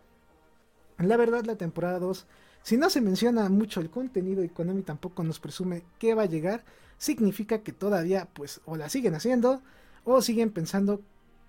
[0.98, 2.26] La verdad la temporada 2,
[2.66, 6.26] si no se menciona mucho el contenido y Konami tampoco nos presume que va a
[6.26, 6.64] llegar,
[6.98, 9.62] significa que todavía pues o la siguen haciendo
[10.02, 11.00] o siguen pensando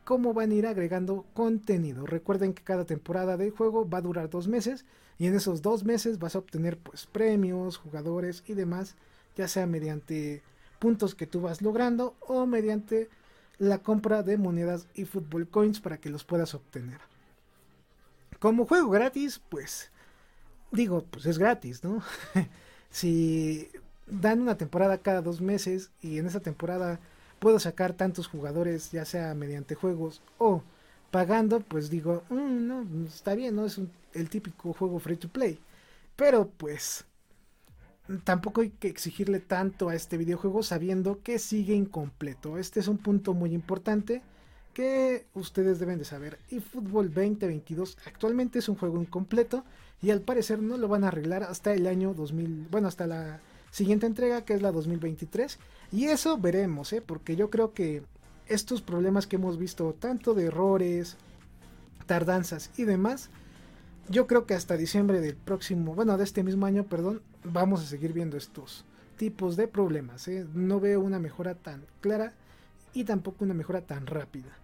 [0.03, 2.05] cómo van a ir agregando contenido.
[2.05, 4.85] Recuerden que cada temporada de juego va a durar dos meses
[5.17, 8.95] y en esos dos meses vas a obtener pues premios, jugadores y demás,
[9.35, 10.43] ya sea mediante
[10.77, 13.09] puntos que tú vas logrando o mediante
[13.57, 16.99] la compra de monedas y fútbol coins para que los puedas obtener.
[18.37, 19.89] Como juego gratis, pues
[20.71, 22.01] digo, pues es gratis, ¿no?
[22.89, 23.69] si
[24.07, 26.99] dan una temporada cada dos meses y en esa temporada
[27.39, 30.63] puedo sacar tantos jugadores, ya sea mediante juegos o
[31.11, 33.79] pagando, pues digo, mm, no, está bien, no es
[34.13, 35.59] el típico juego free to play.
[36.15, 37.05] Pero pues
[38.23, 42.57] tampoco hay que exigirle tanto a este videojuego sabiendo que sigue incompleto.
[42.57, 44.21] Este es un punto muy importante
[44.77, 46.37] que ustedes deben de saber.
[46.51, 49.63] Y Fútbol 2022 actualmente es un juego incompleto
[50.03, 53.39] y al parecer no lo van a arreglar hasta el año 2000, bueno, hasta la
[53.71, 55.57] siguiente entrega que es la 2023
[55.91, 57.01] y eso veremos, ¿eh?
[57.01, 58.03] porque yo creo que
[58.45, 61.17] estos problemas que hemos visto tanto de errores,
[62.05, 63.31] tardanzas y demás,
[64.09, 67.87] yo creo que hasta diciembre del próximo, bueno, de este mismo año, perdón, vamos a
[67.87, 68.85] seguir viendo estos
[69.15, 70.27] tipos de problemas.
[70.27, 70.45] ¿eh?
[70.53, 72.35] No veo una mejora tan clara
[72.93, 74.55] y tampoco una mejora tan rápida.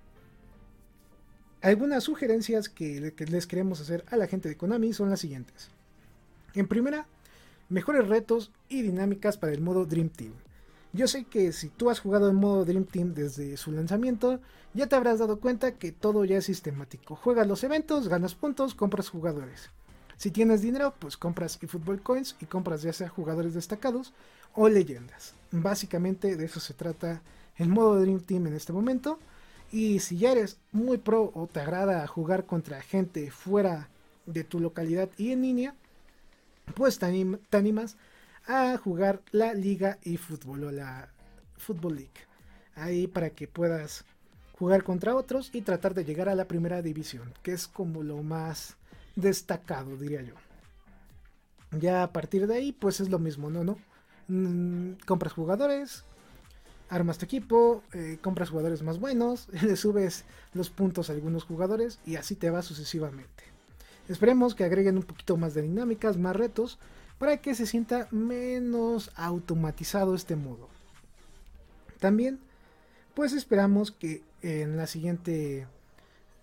[1.63, 5.69] Algunas sugerencias que les queremos hacer a la gente de Konami son las siguientes.
[6.55, 7.07] En primera,
[7.69, 10.33] mejores retos y dinámicas para el modo Dream Team.
[10.91, 14.41] Yo sé que si tú has jugado en modo Dream Team desde su lanzamiento,
[14.73, 17.15] ya te habrás dado cuenta que todo ya es sistemático.
[17.15, 19.69] Juegas los eventos, ganas puntos, compras jugadores.
[20.17, 24.13] Si tienes dinero, pues compras eFootball Coins y compras ya sea jugadores destacados
[24.53, 25.33] o leyendas.
[25.51, 27.21] Básicamente de eso se trata
[27.55, 29.17] el modo Dream Team en este momento.
[29.73, 33.89] Y si ya eres muy pro o te agrada jugar contra gente fuera
[34.27, 35.73] de tu localidad y en línea,
[36.75, 37.07] pues te,
[37.57, 37.97] animas
[38.45, 41.09] a jugar la Liga y Fútbol o la
[41.57, 42.11] Football League.
[42.75, 44.05] Ahí para que puedas
[44.59, 48.21] jugar contra otros y tratar de llegar a la primera división, que es como lo
[48.21, 48.77] más
[49.15, 50.35] destacado, diría yo.
[51.79, 53.63] Ya a partir de ahí, pues es lo mismo, ¿no?
[53.63, 53.79] ¿No?
[54.27, 56.05] Mm, compras jugadores,
[56.93, 61.99] armas tu equipo, eh, compras jugadores más buenos, le subes los puntos a algunos jugadores
[62.05, 63.43] y así te va sucesivamente.
[64.07, 66.77] Esperemos que agreguen un poquito más de dinámicas, más retos,
[67.17, 70.67] para que se sienta menos automatizado este modo.
[71.99, 72.39] También,
[73.13, 75.67] pues esperamos que en la siguiente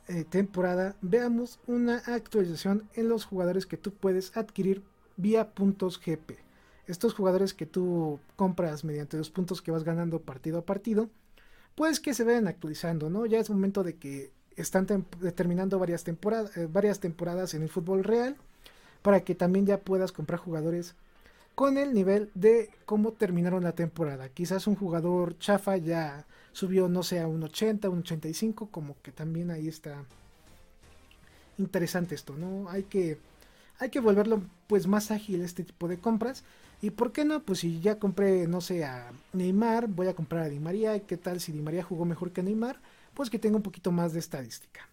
[0.09, 4.83] eh, temporada veamos una actualización en los jugadores que tú puedes adquirir
[5.17, 6.50] vía puntos GP.
[6.91, 11.09] Estos jugadores que tú compras mediante los puntos que vas ganando partido a partido,
[11.77, 13.27] pues que se vayan actualizando, ¿no?
[13.27, 18.37] Ya es momento de que están terminando varias, eh, varias temporadas en el fútbol real
[19.03, 20.95] para que también ya puedas comprar jugadores
[21.55, 24.29] con el nivel de cómo terminaron la temporada.
[24.29, 29.13] Quizás un jugador chafa ya subió, no sé, a un 80, un 85, como que
[29.13, 30.05] también ahí está
[31.59, 32.69] interesante esto, ¿no?
[32.69, 33.19] Hay que,
[33.79, 36.45] hay que volverlo pues más ágil este tipo de compras.
[36.83, 40.45] Y por qué no, pues si ya compré, no sé, a Neymar, voy a comprar
[40.45, 40.97] a Di María.
[40.97, 42.81] ¿Y qué tal si Di María jugó mejor que Neymar?
[43.13, 44.89] Pues que tenga un poquito más de estadística.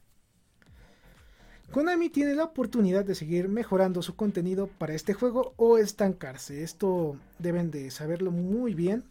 [1.71, 6.63] Konami tiene la oportunidad de seguir mejorando su contenido para este juego o estancarse.
[6.63, 9.03] Esto deben de saberlo muy bien.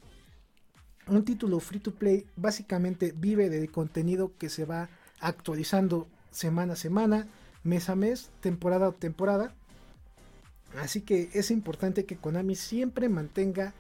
[1.06, 4.88] Un título free to play básicamente vive de contenido que se va
[5.20, 7.26] actualizando semana a semana,
[7.62, 9.54] mes a mes, temporada a temporada.
[10.80, 13.74] Así que es importante que Konami siempre mantenga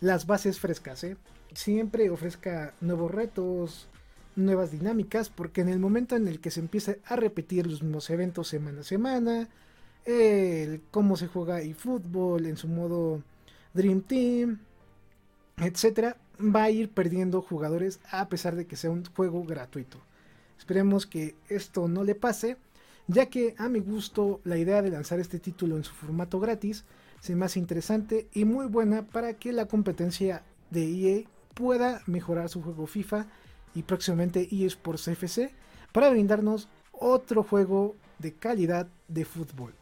[0.00, 1.16] las bases frescas, ¿eh?
[1.54, 3.88] siempre ofrezca nuevos retos,
[4.36, 8.10] nuevas dinámicas, porque en el momento en el que se empieza a repetir los mismos
[8.10, 9.48] eventos semana a semana,
[10.04, 13.22] el cómo se juega y fútbol en su modo
[13.74, 14.58] Dream Team,
[15.58, 19.98] etcétera, va a ir perdiendo jugadores a pesar de que sea un juego gratuito.
[20.58, 22.56] Esperemos que esto no le pase,
[23.08, 26.84] ya que a mi gusto la idea de lanzar este título en su formato gratis
[27.20, 32.48] se me hace interesante y muy buena para que la competencia de EA pueda mejorar
[32.48, 33.26] su juego FIFA
[33.74, 35.50] y próximamente eSports FC
[35.92, 39.74] para brindarnos otro juego de calidad de fútbol.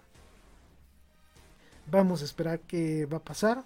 [1.91, 3.65] Vamos a esperar qué va a pasar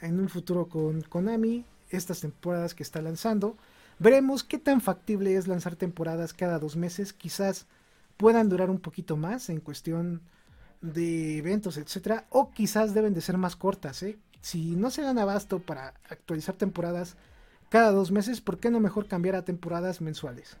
[0.00, 3.56] en un futuro con Konami, estas temporadas que está lanzando.
[3.98, 7.12] Veremos qué tan factible es lanzar temporadas cada dos meses.
[7.12, 7.66] Quizás
[8.16, 10.22] puedan durar un poquito más en cuestión
[10.80, 14.02] de eventos, etcétera, o quizás deben de ser más cortas.
[14.02, 14.18] ¿eh?
[14.40, 17.16] Si no se dan abasto para actualizar temporadas
[17.68, 20.56] cada dos meses, ¿por qué no mejor cambiar a temporadas mensuales?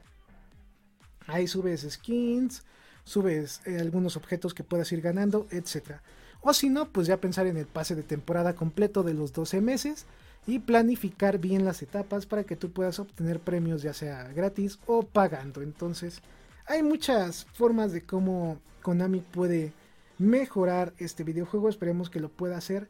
[1.26, 2.62] Ahí subes skins,
[3.04, 6.02] subes eh, algunos objetos que puedas ir ganando, etcétera.
[6.40, 9.60] O si no, pues ya pensar en el pase de temporada completo de los 12
[9.60, 10.06] meses
[10.46, 15.02] y planificar bien las etapas para que tú puedas obtener premios ya sea gratis o
[15.02, 15.62] pagando.
[15.62, 16.22] Entonces,
[16.66, 19.72] hay muchas formas de cómo Konami puede
[20.18, 21.68] mejorar este videojuego.
[21.68, 22.88] Esperemos que lo pueda hacer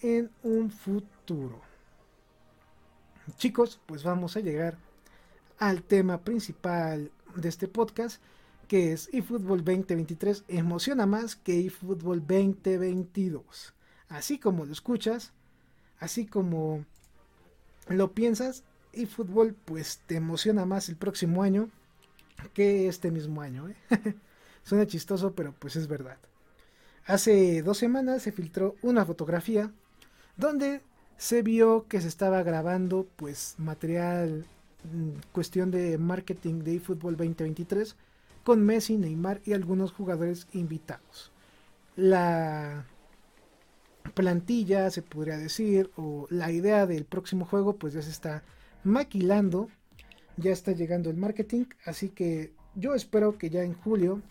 [0.00, 1.60] en un futuro.
[3.36, 4.76] Chicos, pues vamos a llegar
[5.58, 8.20] al tema principal de este podcast,
[8.66, 13.74] que es eFootball 2023 emociona más que eFootball 2022.
[14.08, 15.32] Así como lo escuchas,
[16.00, 16.84] así como
[17.86, 21.70] lo piensas, eFootball pues te emociona más el próximo año
[22.52, 23.68] que este mismo año.
[23.68, 23.76] ¿eh?
[24.62, 26.18] Suena chistoso, pero pues es verdad.
[27.06, 29.72] Hace dos semanas se filtró una fotografía
[30.36, 30.80] donde
[31.16, 34.46] se vio que se estaba grabando pues material
[34.84, 37.96] mm, cuestión de marketing de eFootball 2023
[38.44, 41.32] con Messi, Neymar y algunos jugadores invitados.
[41.96, 42.86] La
[44.14, 48.42] plantilla, se podría decir, o la idea del próximo juego, pues ya se está
[48.84, 49.68] maquilando,
[50.36, 54.22] ya está llegando el marketing, así que yo espero que ya en julio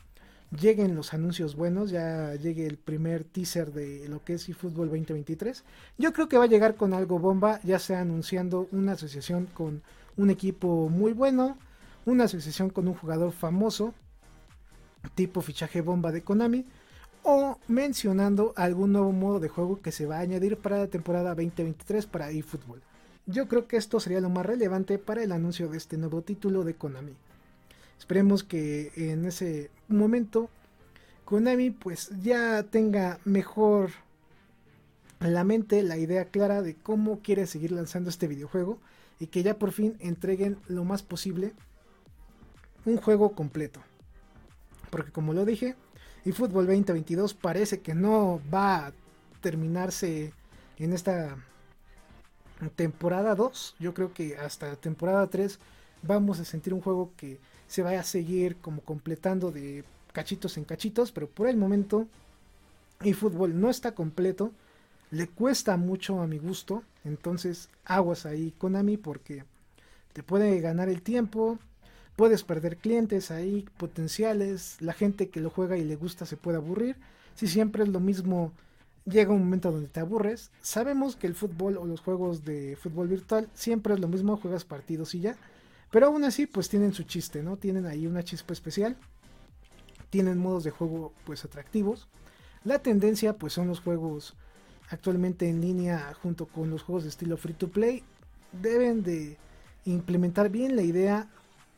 [0.52, 5.64] lleguen los anuncios buenos, ya llegue el primer teaser de lo que es eFootball 2023.
[5.98, 9.82] Yo creo que va a llegar con algo bomba, ya sea anunciando una asociación con
[10.18, 11.58] un equipo muy bueno,
[12.06, 13.94] una asociación con un jugador famoso,
[15.16, 16.66] tipo fichaje bomba de Konami,
[17.24, 21.30] o mencionando algún nuevo modo de juego que se va a añadir para la temporada
[21.30, 22.82] 2023 para eFootball.
[23.32, 26.63] Yo creo que esto sería lo más relevante para el anuncio de este nuevo título
[26.63, 27.13] de Konami.
[27.98, 30.50] Esperemos que en ese momento
[31.24, 33.91] Konami pues ya tenga mejor
[35.22, 38.80] en la mente la idea clara de cómo quiere seguir lanzando este videojuego
[39.20, 41.54] y que ya por fin entreguen lo más posible
[42.84, 43.82] un juego completo.
[44.89, 45.76] Porque como lo dije,
[46.26, 48.94] eFootball 2022 parece que no va a
[49.39, 50.34] terminarse
[50.80, 51.38] en esta
[52.69, 53.76] temporada 2.
[53.80, 55.60] Yo creo que hasta temporada 3
[56.04, 60.65] vamos a sentir un juego que se vaya a seguir como completando de cachitos en
[60.65, 62.08] cachitos, pero por el momento
[63.02, 64.52] eFootball no está completo,
[65.10, 69.43] le cuesta mucho a mi gusto, entonces aguas ahí Konami porque
[70.13, 71.60] te puede ganar el tiempo,
[72.15, 76.58] puedes perder clientes ahí potenciales, la gente que lo juega y le gusta se puede
[76.58, 76.97] aburrir,
[77.36, 78.52] si siempre es lo mismo
[79.06, 83.08] llega un momento donde te aburres, sabemos que el fútbol o los juegos de fútbol
[83.08, 85.38] virtual siempre es lo mismo, juegas partidos y ya,
[85.92, 87.58] pero aún así, pues tienen su chiste, ¿no?
[87.58, 88.96] Tienen ahí una chispa especial.
[90.10, 92.08] Tienen modos de juego, pues atractivos.
[92.64, 94.36] La tendencia, pues son los juegos
[94.90, 98.04] actualmente en línea junto con los juegos de estilo free to play.
[98.54, 99.38] Deben de
[99.86, 101.30] implementar bien la idea.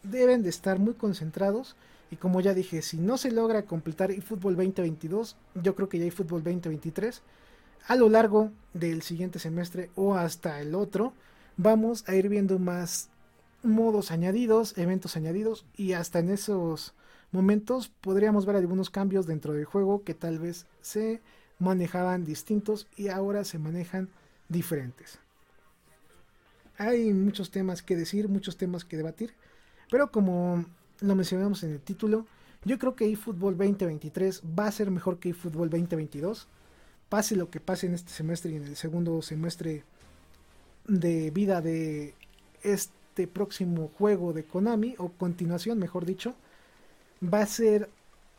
[0.04, 1.76] Deben de estar muy concentrados.
[2.14, 6.06] Y como ya dije, si no se logra completar eFootball 2022, yo creo que ya
[6.06, 7.24] eFootball 2023,
[7.88, 11.14] a lo largo del siguiente semestre o hasta el otro,
[11.58, 13.10] vamos a ir viendo más
[13.64, 16.94] modos añadidos, eventos añadidos y hasta en esos
[17.32, 21.20] momentos podríamos ver algunos cambios dentro del juego que tal vez se
[21.58, 24.08] manejaban distintos y ahora se manejan
[24.50, 25.18] diferentes.
[26.78, 29.34] Hay muchos temas que decir, muchos temas que debatir,
[29.90, 30.64] pero como
[31.04, 32.26] lo mencionamos en el título,
[32.64, 36.48] yo creo que eFootball 2023 va a ser mejor que eFootball 2022.
[37.10, 39.84] Pase lo que pase en este semestre y en el segundo semestre
[40.88, 42.14] de vida de
[42.64, 46.36] este próximo juego de Konami, o continuación, mejor dicho,
[47.22, 47.90] va a ser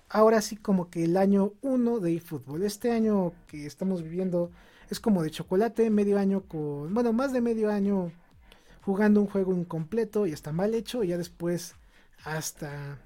[0.08, 2.62] ahora sí como que el año 1 de eFootball.
[2.62, 4.50] Este año que estamos viviendo
[4.88, 8.10] es como de chocolate, medio año con, bueno, más de medio año
[8.82, 11.74] jugando un juego incompleto y está mal hecho, y ya después
[12.24, 12.98] hasta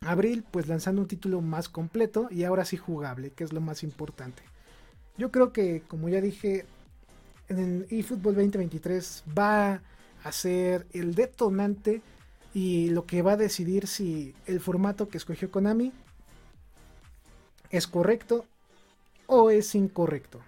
[0.00, 3.82] abril, pues lanzando un título más completo y ahora sí jugable, que es lo más
[3.82, 4.42] importante.
[5.18, 6.64] Yo creo que, como ya dije,
[7.48, 9.82] en eFootball 2023 va
[10.22, 12.02] a ser el detonante
[12.54, 15.92] y lo que va a decidir si el formato que escogió Konami
[17.70, 18.46] es correcto
[19.26, 20.40] o es incorrecto.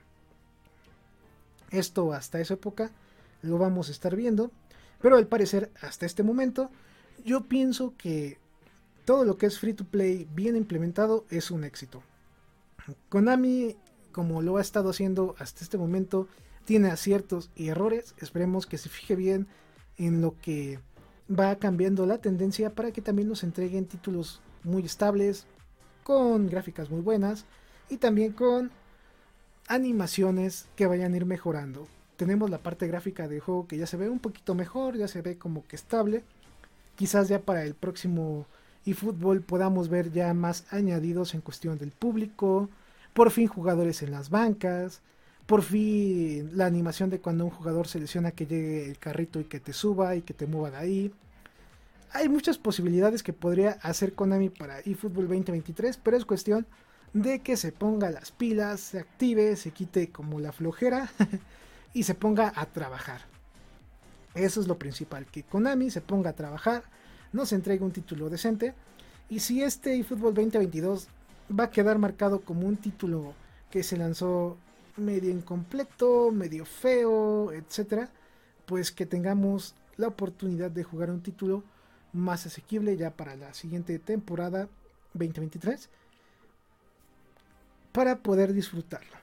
[1.70, 2.90] Esto hasta esa época
[3.42, 4.50] lo vamos a estar viendo.
[5.00, 6.70] Pero al parecer, hasta este momento,
[7.24, 8.38] yo pienso que
[9.04, 12.02] todo lo que es free to play bien implementado es un éxito.
[13.08, 13.76] Konami,
[14.12, 16.28] como lo ha estado haciendo hasta este momento,
[16.64, 18.14] tiene aciertos y errores.
[18.18, 19.46] Esperemos que se fije bien
[19.98, 20.78] en lo que
[21.28, 25.46] va cambiando la tendencia para que también nos entreguen títulos muy estables,
[26.02, 27.46] con gráficas muy buenas
[27.88, 28.70] y también con
[29.68, 31.86] animaciones que vayan a ir mejorando.
[32.16, 35.22] Tenemos la parte gráfica del juego que ya se ve un poquito mejor, ya se
[35.22, 36.24] ve como que estable.
[37.02, 38.46] Quizás ya para el próximo
[38.86, 42.70] eFootball podamos ver ya más añadidos en cuestión del público,
[43.12, 45.00] por fin jugadores en las bancas,
[45.46, 49.58] por fin la animación de cuando un jugador selecciona que llegue el carrito y que
[49.58, 51.12] te suba y que te mueva de ahí.
[52.12, 56.68] Hay muchas posibilidades que podría hacer Konami para eFootball 2023, pero es cuestión
[57.14, 61.10] de que se ponga las pilas, se active, se quite como la flojera
[61.94, 63.31] y se ponga a trabajar.
[64.34, 66.84] Eso es lo principal, que Konami se ponga a trabajar,
[67.32, 68.74] nos entregue un título decente.
[69.28, 71.08] Y si este eFootball 2022
[71.58, 73.34] va a quedar marcado como un título
[73.70, 74.56] que se lanzó
[74.96, 78.10] medio incompleto, medio feo, etcétera,
[78.66, 81.62] pues que tengamos la oportunidad de jugar un título
[82.12, 84.68] más asequible ya para la siguiente temporada
[85.14, 85.88] 2023
[87.92, 89.16] para poder disfrutarlo.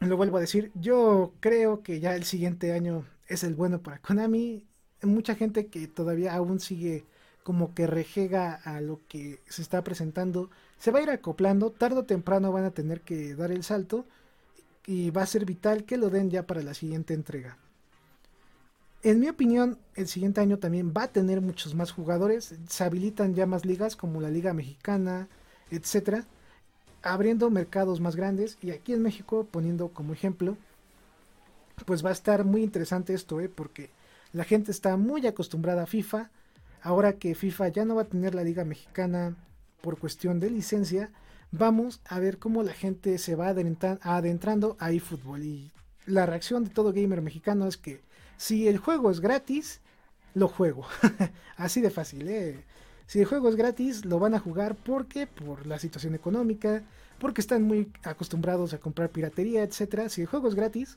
[0.00, 3.98] Lo vuelvo a decir, yo creo que ya el siguiente año es el bueno para
[3.98, 4.66] Konami.
[5.02, 7.04] Mucha gente que todavía aún sigue
[7.42, 12.00] como que rejega a lo que se está presentando, se va a ir acoplando, tarde
[12.00, 14.06] o temprano van a tener que dar el salto
[14.86, 17.56] y va a ser vital que lo den ya para la siguiente entrega.
[19.02, 23.34] En mi opinión, el siguiente año también va a tener muchos más jugadores, se habilitan
[23.34, 25.28] ya más ligas como la Liga Mexicana,
[25.72, 26.26] etcétera,
[27.02, 30.56] abriendo mercados más grandes y aquí en México poniendo como ejemplo,
[31.86, 33.48] pues va a estar muy interesante esto, ¿eh?
[33.48, 33.90] porque
[34.32, 36.30] la gente está muy acostumbrada a FIFA,
[36.82, 39.36] ahora que FIFA ya no va a tener la Liga Mexicana
[39.80, 41.10] por cuestión de licencia,
[41.50, 45.44] vamos a ver cómo la gente se va adentrando a eFootball.
[45.44, 45.70] Y
[46.06, 48.00] la reacción de todo gamer mexicano es que
[48.36, 49.80] si el juego es gratis,
[50.34, 50.86] lo juego.
[51.56, 52.64] Así de fácil, ¿eh?
[53.06, 56.82] Si el juego es gratis, lo van a jugar porque por la situación económica,
[57.18, 60.08] porque están muy acostumbrados a comprar piratería, etc.
[60.08, 60.96] Si el juego es gratis,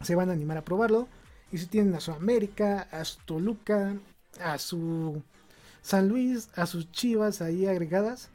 [0.00, 1.08] se van a animar a probarlo.
[1.50, 3.96] Y si tienen a su América, a su Toluca,
[4.40, 5.22] a su
[5.82, 8.28] San Luis, a sus Chivas ahí agregadas,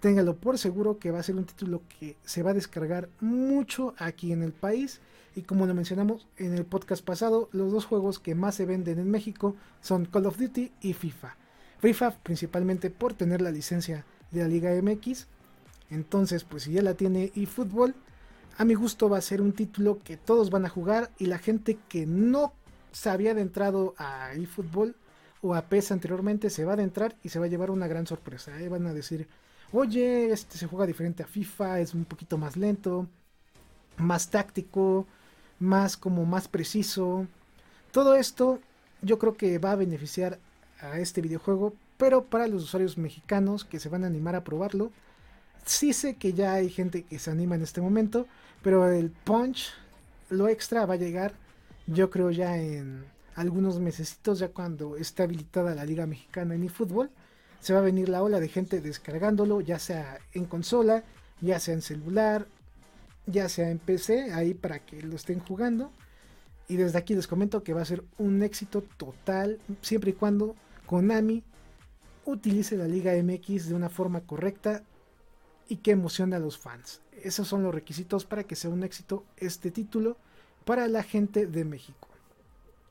[0.00, 3.94] téngalo por seguro que va a ser un título que se va a descargar mucho
[3.98, 5.00] aquí en el país.
[5.34, 8.98] Y como lo mencionamos en el podcast pasado, los dos juegos que más se venden
[8.98, 11.36] en México son Call of Duty y FIFA.
[11.80, 15.26] FIFA principalmente por tener la licencia de la Liga MX.
[15.90, 17.94] Entonces, pues si ya la tiene eFootball,
[18.58, 21.38] a mi gusto va a ser un título que todos van a jugar y la
[21.38, 22.52] gente que no
[22.90, 24.96] se había adentrado a eFootball
[25.42, 28.08] o a PES anteriormente se va a adentrar y se va a llevar una gran
[28.08, 28.60] sorpresa.
[28.60, 28.68] ¿eh?
[28.68, 29.28] Van a decir,
[29.72, 33.06] oye, este se juega diferente a FIFA, es un poquito más lento,
[33.96, 35.06] más táctico,
[35.60, 37.28] más como más preciso.
[37.92, 38.58] Todo esto
[39.02, 40.40] yo creo que va a beneficiar
[40.80, 44.90] a este videojuego, pero para los usuarios mexicanos que se van a animar a probarlo,
[45.64, 48.26] sí sé que ya hay gente que se anima en este momento,
[48.62, 49.72] pero el punch,
[50.30, 51.32] lo extra va a llegar,
[51.86, 53.04] yo creo ya en
[53.34, 57.10] algunos mesecitos, ya cuando esté habilitada la Liga Mexicana en eFootball
[57.60, 61.04] se va a venir la ola de gente descargándolo, ya sea en consola,
[61.40, 62.46] ya sea en celular,
[63.26, 65.90] ya sea en PC, ahí para que lo estén jugando.
[66.68, 70.54] Y desde aquí les comento que va a ser un éxito total, siempre y cuando
[70.86, 71.42] Konami
[72.24, 74.82] utilice la Liga MX de una forma correcta
[75.68, 77.00] y que emocione a los fans.
[77.22, 80.16] Esos son los requisitos para que sea un éxito este título
[80.64, 82.08] para la gente de México.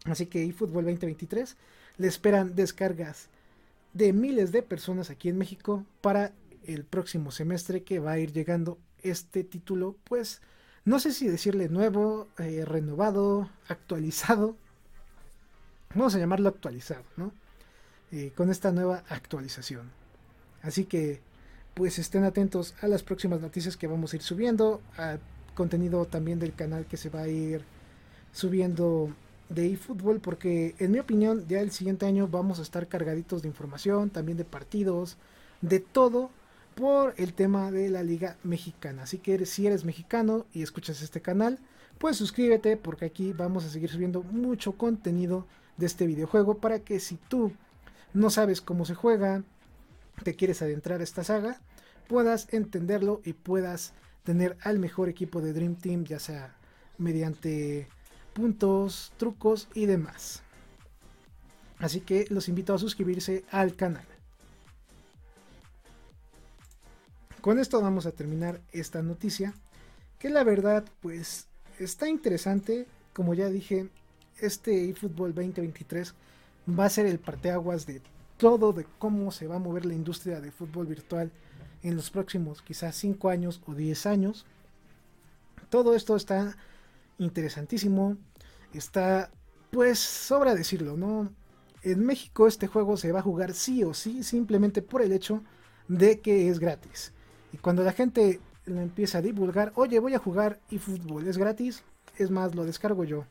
[0.05, 1.57] Así que eFootball 2023
[1.97, 3.29] le esperan descargas
[3.93, 6.33] de miles de personas aquí en México para
[6.65, 10.41] el próximo semestre que va a ir llegando este título, pues
[10.85, 14.55] no sé si decirle nuevo, eh, renovado, actualizado.
[15.95, 17.31] Vamos a llamarlo actualizado, ¿no?
[18.11, 19.91] Eh, con esta nueva actualización.
[20.61, 21.21] Así que,
[21.77, 25.19] pues estén atentos a las próximas noticias que vamos a ir subiendo, al
[25.53, 27.61] contenido también del canal que se va a ir
[28.33, 29.13] subiendo
[29.49, 33.49] de eFootball porque en mi opinión ya el siguiente año vamos a estar cargaditos de
[33.49, 35.17] información, también de partidos,
[35.61, 36.31] de todo
[36.73, 39.03] por el tema de la liga mexicana.
[39.03, 41.59] Así que si eres mexicano y escuchas este canal,
[41.99, 45.45] pues suscríbete porque aquí vamos a seguir subiendo mucho contenido
[45.77, 47.51] de este videojuego para que si tú
[48.15, 49.43] no sabes cómo se juega,
[50.23, 51.59] te quieres adentrar a esta saga,
[52.07, 53.93] puedas entenderlo y puedas
[54.23, 56.55] tener al mejor equipo de Dream Team, ya sea
[56.97, 57.87] mediante
[58.33, 60.43] puntos, trucos y demás.
[61.79, 64.05] Así que los invito a suscribirse al canal.
[67.41, 69.53] Con esto vamos a terminar esta noticia,
[70.19, 71.47] que la verdad pues
[71.79, 73.89] está interesante, como ya dije,
[74.39, 76.13] este eFootball 2023
[76.77, 78.01] va a ser el parteaguas de
[78.37, 81.31] todo de cómo se va a mover la industria de fútbol virtual
[81.83, 84.45] en los próximos quizás 5 años o 10 años.
[85.69, 86.55] Todo esto está
[87.17, 88.17] interesantísimo,
[88.73, 89.31] está
[89.71, 91.29] pues sobra decirlo, ¿no?
[91.83, 95.43] En México este juego se va a jugar sí o sí, simplemente por el hecho
[95.87, 97.13] de que es gratis.
[97.53, 101.83] Y cuando la gente lo empieza a divulgar, oye, voy a jugar eFootball, es gratis,
[102.17, 103.25] es más, lo descargo yo.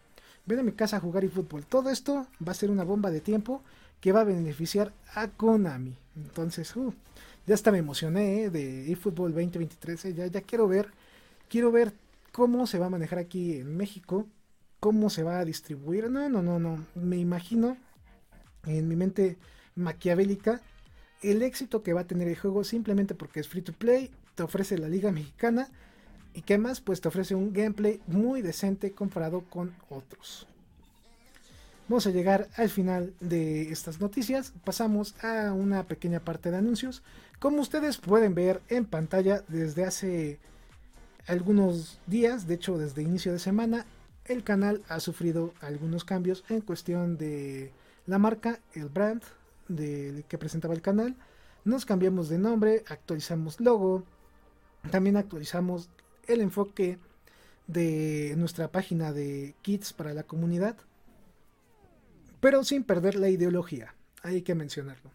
[0.46, 1.66] Ven a mi casa a jugar eFootball.
[1.66, 3.62] Todo esto va a ser una bomba de tiempo
[4.01, 5.97] que va a beneficiar a Konami.
[6.16, 6.92] Entonces, uh,
[7.47, 8.51] ya hasta me emocioné ¿eh?
[8.51, 10.05] de eFootball 2023.
[10.07, 10.14] ¿eh?
[10.14, 10.88] Ya, ya quiero ver,
[11.49, 11.92] quiero ver
[12.32, 14.26] cómo se va a manejar aquí en México,
[14.80, 16.11] cómo se va a distribuir.
[16.11, 16.84] No, no, no, no.
[16.94, 17.76] Me imagino
[18.64, 19.36] en mi mente
[19.74, 20.61] maquiavélica
[21.22, 24.42] el éxito que va a tener el juego simplemente porque es free to play, te
[24.42, 25.68] ofrece la liga mexicana
[26.34, 30.47] y que más pues te ofrece un gameplay muy decente comparado con otros.
[31.89, 37.05] Vamos a llegar al final de estas noticias, pasamos a una pequeña parte de anuncios.
[37.39, 40.41] Como ustedes pueden ver en pantalla desde hace
[41.28, 43.87] algunos días, de hecho desde inicio de semana,
[44.24, 47.70] el canal ha sufrido algunos cambios en cuestión de
[48.07, 49.22] la marca, el brand
[49.68, 51.14] que presentaba el canal.
[51.64, 54.03] Nos cambiamos de nombre, actualizamos logo,
[54.91, 55.89] también actualizamos
[56.26, 56.99] el enfoque
[57.68, 60.76] de nuestra página de kits para la comunidad,
[62.47, 65.11] pero sin perder la ideología, hay que mencionarlo.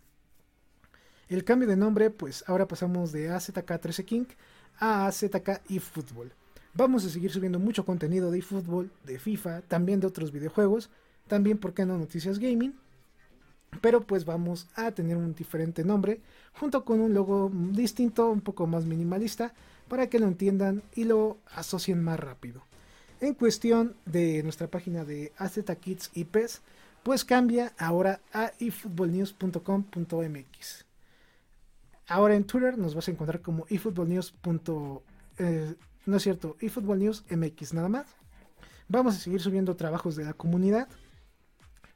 [1.29, 4.25] El cambio de nombre, pues ahora pasamos de AZK 13 King
[4.77, 6.33] a AZK eFootball.
[6.73, 10.89] Vamos a seguir subiendo mucho contenido de eFootball, de FIFA, también de otros videojuegos,
[11.29, 11.97] también, ¿por qué no?
[11.97, 12.75] Noticias Gaming.
[13.79, 16.19] Pero pues vamos a tener un diferente nombre,
[16.51, 19.53] junto con un logo distinto, un poco más minimalista,
[19.87, 22.61] para que lo entiendan y lo asocien más rápido.
[23.21, 26.25] En cuestión de nuestra página de AZ Kids y
[27.03, 30.85] pues cambia ahora a efootballnews.com.mx.
[32.07, 34.33] Ahora en Twitter nos vas a encontrar como efootballnews.
[35.37, 35.75] Eh,
[36.05, 38.07] no es cierto, efootballnewsmx nada más.
[38.87, 40.87] Vamos a seguir subiendo trabajos de la comunidad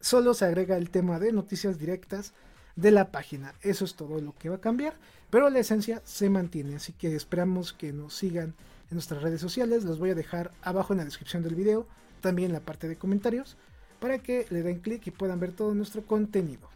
[0.05, 2.33] solo se agrega el tema de noticias directas
[2.75, 3.55] de la página.
[3.61, 4.93] Eso es todo lo que va a cambiar,
[5.31, 8.53] pero la esencia se mantiene, así que esperamos que nos sigan
[8.91, 9.83] en nuestras redes sociales.
[9.83, 11.87] Los voy a dejar abajo en la descripción del video,
[12.21, 13.57] también en la parte de comentarios,
[13.99, 16.69] para que le den clic y puedan ver todo nuestro contenido.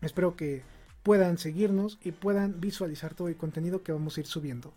[0.00, 0.62] Espero que
[1.02, 4.72] puedan seguirnos y puedan visualizar todo el contenido que vamos a ir subiendo.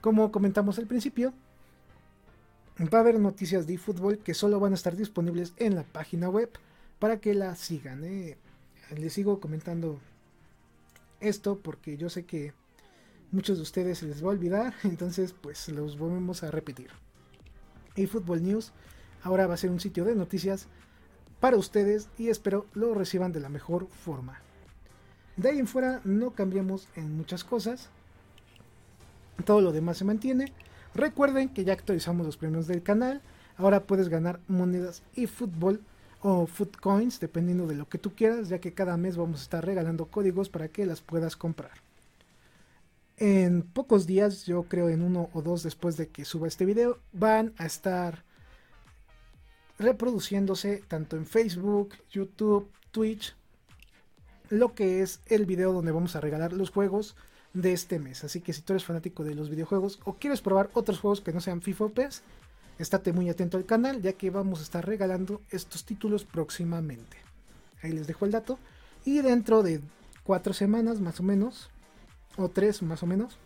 [0.00, 1.32] Como comentamos al principio,
[2.80, 6.28] va a haber noticias de fútbol que solo van a estar disponibles en la página
[6.28, 6.50] web
[6.98, 8.04] para que la sigan.
[8.04, 8.36] ¿eh?
[8.96, 9.98] Les sigo comentando
[11.20, 12.52] esto porque yo sé que
[13.32, 16.90] muchos de ustedes se les va a olvidar, entonces pues los volvemos a repetir.
[17.96, 18.72] eFootball News
[19.22, 20.66] ahora va a ser un sitio de noticias
[21.40, 24.40] para ustedes y espero lo reciban de la mejor forma.
[25.36, 27.90] De ahí en fuera no cambiamos en muchas cosas.
[29.44, 30.52] Todo lo demás se mantiene.
[30.94, 33.22] Recuerden que ya actualizamos los premios del canal.
[33.56, 35.80] Ahora puedes ganar monedas y fútbol
[36.20, 39.42] o food coins, dependiendo de lo que tú quieras, ya que cada mes vamos a
[39.44, 41.70] estar regalando códigos para que las puedas comprar.
[43.16, 46.98] En pocos días, yo creo en uno o dos después de que suba este video,
[47.12, 48.24] van a estar
[49.78, 53.34] reproduciéndose tanto en Facebook, YouTube, Twitch,
[54.50, 57.16] lo que es el video donde vamos a regalar los juegos
[57.52, 58.24] de este mes.
[58.24, 61.32] Así que si tú eres fanático de los videojuegos o quieres probar otros juegos que
[61.32, 62.22] no sean FIFA o PES,
[62.78, 67.16] estate muy atento al canal ya que vamos a estar regalando estos títulos próximamente.
[67.82, 68.58] Ahí les dejo el dato.
[69.04, 69.80] Y dentro de
[70.24, 71.70] cuatro semanas más o menos,
[72.36, 73.38] o tres más o menos,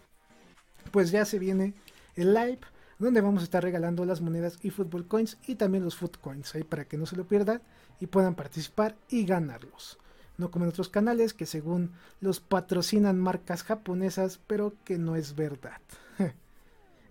[0.91, 1.75] pues ya se viene
[2.17, 2.61] el live
[3.03, 6.55] donde vamos a estar regalando las monedas y football coins y también los foot coins
[6.55, 7.63] ahí para que no se lo pierdan
[8.01, 9.99] y puedan participar y ganarlos
[10.39, 15.35] no como en otros canales que según los patrocinan marcas japonesas, pero que no es
[15.35, 15.81] verdad.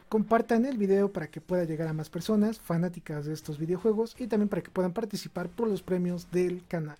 [0.08, 4.28] compartan el video para que pueda llegar a más personas fanáticas de estos videojuegos y
[4.28, 6.98] también para que puedan participar por los premios del canal.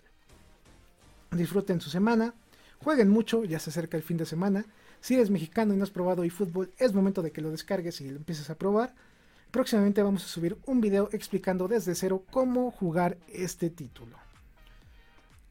[1.30, 2.34] Disfruten su semana,
[2.78, 4.64] jueguen mucho, ya se acerca el fin de semana.
[5.00, 8.10] Si eres mexicano y no has probado eFootball, es momento de que lo descargues y
[8.10, 8.94] lo empieces a probar.
[9.50, 14.16] Próximamente vamos a subir un video explicando desde cero cómo jugar este título.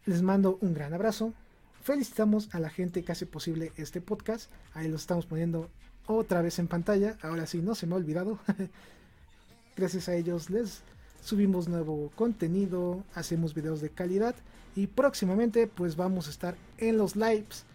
[0.05, 1.33] Les mando un gran abrazo.
[1.81, 4.51] Felicitamos a la gente que hace posible este podcast.
[4.73, 5.69] Ahí lo estamos poniendo
[6.07, 7.17] otra vez en pantalla.
[7.21, 8.39] Ahora sí, no se me ha olvidado.
[9.75, 10.83] Gracias a ellos les
[11.25, 14.35] subimos nuevo contenido, hacemos videos de calidad
[14.75, 17.65] y próximamente pues vamos a estar en los lives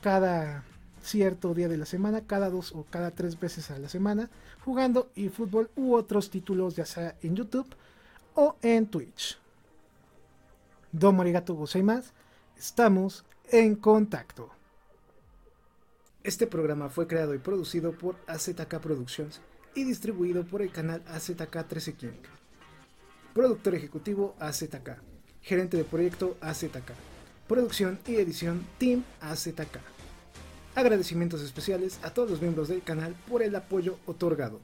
[0.00, 0.64] cada
[1.02, 4.30] cierto día de la semana, cada dos o cada tres veces a la semana,
[4.64, 7.68] jugando y fútbol u otros títulos ya sea en YouTube
[8.34, 9.38] o en Twitch.
[10.90, 12.12] Domo arigato gozaimasu.
[12.56, 14.50] Estamos en contacto.
[16.24, 19.40] Este programa fue creado y producido por AZK Productions
[19.74, 22.39] y distribuido por el canal AZK 13 King.
[23.34, 24.98] Productor ejecutivo AZK.
[25.42, 26.92] Gerente de proyecto AZK.
[27.46, 29.78] Producción y edición Team AZK.
[30.74, 34.60] Agradecimientos especiales a todos los miembros del canal por el apoyo otorgado.